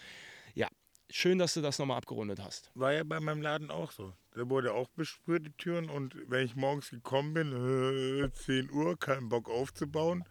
[0.54, 0.68] Ja,
[1.10, 2.70] schön, dass du das nochmal abgerundet hast.
[2.74, 4.14] War ja bei meinem Laden auch so.
[4.32, 5.88] Da wurde auch besprüht, die Türen.
[5.88, 10.24] Und wenn ich morgens gekommen bin, äh, 10 Uhr, keinen Bock aufzubauen.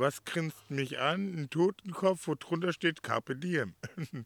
[0.00, 1.34] Was grinst mich an?
[1.34, 3.74] Ein Totenkopf, wo drunter steht Carpe Diem.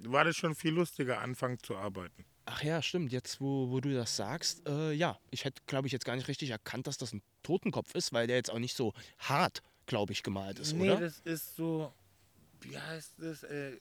[0.00, 2.24] War das schon viel lustiger, anfangen zu arbeiten.
[2.46, 3.12] Ach ja, stimmt.
[3.12, 6.26] Jetzt, wo, wo du das sagst, äh, ja, ich hätte, glaube ich, jetzt gar nicht
[6.26, 10.12] richtig erkannt, dass das ein Totenkopf ist, weil der jetzt auch nicht so hart, glaube
[10.12, 10.98] ich, gemalt ist, nee, oder?
[10.98, 11.92] das ist so,
[12.62, 13.44] wie heißt das?
[13.44, 13.78] Äh,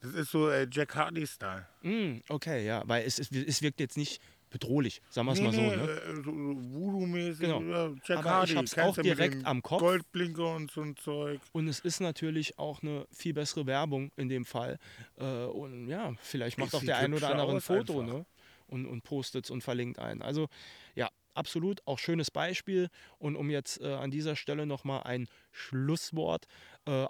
[0.00, 1.66] das ist so äh, Jack Hardy-Style.
[1.82, 4.22] Mm, okay, ja, weil es, es, es wirkt jetzt nicht
[4.52, 5.60] bedrohlich, sagen wir es mal so.
[5.60, 5.72] Ne?
[5.72, 7.40] äh, so Voodoo-mäßig.
[7.40, 7.62] Genau.
[7.62, 8.52] Ja, Jack Aber Hardy.
[8.52, 9.80] ich hab's auch direkt am Kopf.
[9.80, 11.40] Goldblinker und so ein Zeug.
[11.52, 14.78] Und es ist natürlich auch eine viel bessere Werbung in dem Fall.
[15.18, 18.14] Äh, und ja, vielleicht macht Es auch der ein oder andere ein Foto einfach.
[18.14, 18.26] ne?
[18.68, 20.22] und, und postet es und verlinkt einen.
[20.22, 20.48] Also
[20.94, 22.88] ja, absolut auch schönes Beispiel.
[23.18, 26.46] Und um jetzt äh, an dieser Stelle nochmal ein Schlusswort.
[26.86, 27.06] Äh,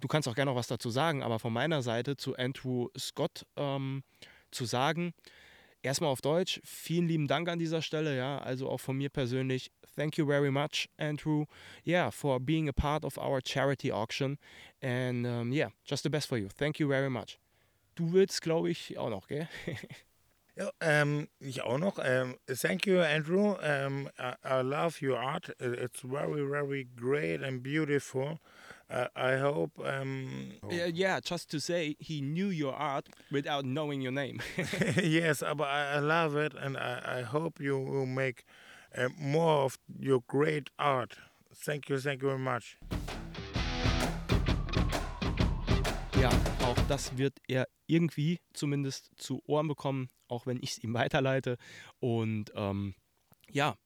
[0.00, 3.46] du kannst auch gerne noch was dazu sagen, aber von meiner Seite zu Andrew Scott
[3.56, 4.02] ähm,
[4.50, 5.12] zu sagen,
[5.88, 9.70] Erstmal auf Deutsch, vielen lieben Dank an dieser Stelle, ja, also auch von mir persönlich.
[9.96, 11.46] Thank you very much, Andrew,
[11.86, 14.36] yeah, for being a part of our charity auction.
[14.82, 16.48] And um, yeah, just the best for you.
[16.58, 17.38] Thank you very much.
[17.94, 19.48] Du willst, glaube ich, auch noch, gell?
[20.56, 22.00] Ja, ähm, ich auch noch.
[22.02, 23.54] Ähm, thank you, Andrew.
[23.62, 25.54] Um, I, I love your art.
[25.60, 28.40] It's very, very great and beautiful.
[28.90, 29.72] Uh, I hope.
[29.84, 34.40] Um, Yeah, yeah, just to say, he knew your art without knowing your name.
[34.96, 38.44] yes, but I, I love it, and I, I hope you will make
[38.96, 41.16] uh, more of your great art.
[41.54, 42.78] Thank you, thank you very much.
[46.20, 46.30] Ja,
[46.62, 51.56] auch das wird er irgendwie zumindest zu Ohren bekommen, auch wenn ich es ihm weiterleite.
[52.00, 52.94] Und ähm,
[53.50, 53.76] ja,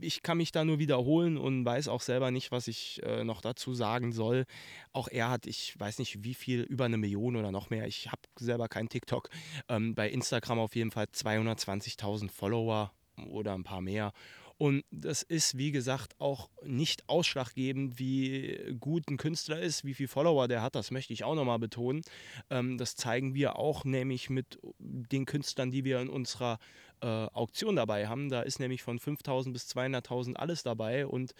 [0.00, 3.40] ich kann mich da nur wiederholen und weiß auch selber nicht, was ich äh, noch
[3.40, 4.44] dazu sagen soll.
[4.92, 7.86] Auch er hat, ich weiß nicht wie viel, über eine Million oder noch mehr.
[7.86, 9.28] Ich habe selber kein TikTok.
[9.68, 12.92] Ähm, bei Instagram auf jeden Fall 220.000 Follower
[13.28, 14.12] oder ein paar mehr.
[14.56, 20.06] Und das ist, wie gesagt, auch nicht ausschlaggebend, wie gut ein Künstler ist, wie viel
[20.06, 20.76] Follower der hat.
[20.76, 22.02] Das möchte ich auch nochmal betonen.
[22.50, 26.58] Ähm, das zeigen wir auch nämlich mit den Künstlern, die wir in unserer
[27.00, 28.28] äh, Auktion dabei haben.
[28.28, 31.06] Da ist nämlich von 5.000 bis 200.000 alles dabei.
[31.06, 31.34] Und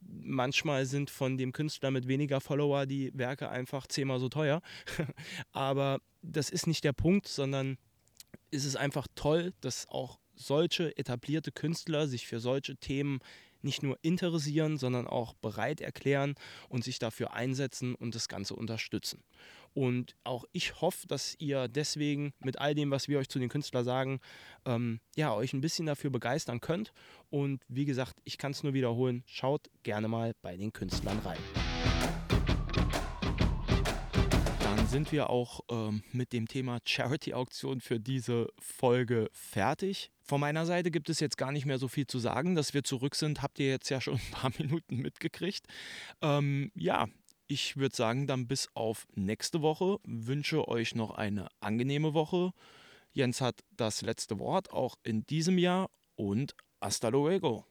[0.00, 4.62] manchmal sind von dem Künstler mit weniger Follower die Werke einfach zehnmal so teuer.
[5.52, 7.78] Aber das ist nicht der Punkt, sondern
[8.50, 13.20] ist es einfach toll, dass auch solche etablierte Künstler sich für solche Themen
[13.66, 16.34] nicht nur interessieren, sondern auch bereit erklären
[16.70, 19.22] und sich dafür einsetzen und das Ganze unterstützen.
[19.74, 23.50] Und auch ich hoffe, dass ihr deswegen mit all dem, was wir euch zu den
[23.50, 24.20] Künstlern sagen,
[24.64, 26.94] ähm, ja, euch ein bisschen dafür begeistern könnt.
[27.28, 31.65] Und wie gesagt, ich kann es nur wiederholen, schaut gerne mal bei den Künstlern rein.
[34.96, 40.10] Sind wir auch ähm, mit dem Thema Charity-Auktion für diese Folge fertig.
[40.22, 42.54] Von meiner Seite gibt es jetzt gar nicht mehr so viel zu sagen.
[42.54, 45.66] Dass wir zurück sind, habt ihr jetzt ja schon ein paar Minuten mitgekriegt.
[46.22, 47.08] Ähm, ja,
[47.46, 49.98] ich würde sagen, dann bis auf nächste Woche.
[50.06, 52.52] Wünsche euch noch eine angenehme Woche.
[53.12, 57.66] Jens hat das letzte Wort auch in diesem Jahr und hasta luego.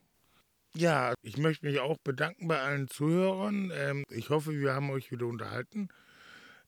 [0.76, 3.72] Ja, ich möchte mich auch bedanken bei allen Zuhörern.
[3.74, 5.88] Ähm, ich hoffe, wir haben euch wieder unterhalten.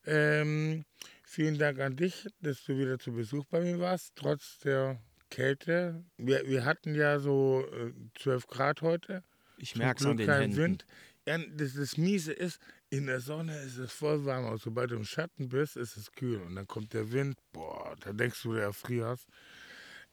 [0.09, 0.84] Ähm,
[1.22, 4.98] vielen Dank an dich, dass du wieder zu Besuch bei mir warst, trotz der
[5.30, 6.02] Kälte.
[6.16, 9.22] Wir, wir hatten ja so äh, 12 Grad heute.
[9.59, 10.56] Ich merke es an den Händen.
[10.56, 10.86] Wind.
[11.26, 14.96] Ja, das, das Miese ist, in der Sonne ist es voll warm, aber sobald du
[14.96, 16.40] im Schatten bist, ist es kühl.
[16.40, 19.26] Und dann kommt der Wind, boah, da denkst du, du erfrierst.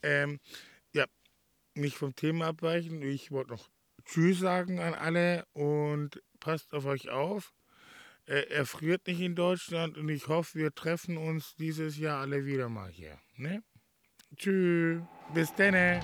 [0.04, 0.42] Ähm,
[0.94, 1.06] ja,
[1.74, 3.02] nicht vom Thema abweichen.
[3.02, 3.70] Ich wollte noch
[4.04, 7.54] Tschüss sagen an alle und passt auf euch auf.
[8.28, 12.70] Er erfriert nicht in Deutschland und ich hoffe, wir treffen uns dieses Jahr alle wieder
[12.70, 13.20] mal hier.
[13.38, 13.62] Ne?
[14.36, 15.00] Tschüss,
[15.34, 16.02] bis dann.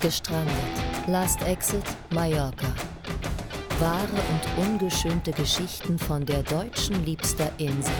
[0.00, 0.54] Gestrandet.
[1.06, 2.74] Last Exit Mallorca.
[3.80, 7.92] Wahre und ungeschönte Geschichten von der deutschen liebster Insel.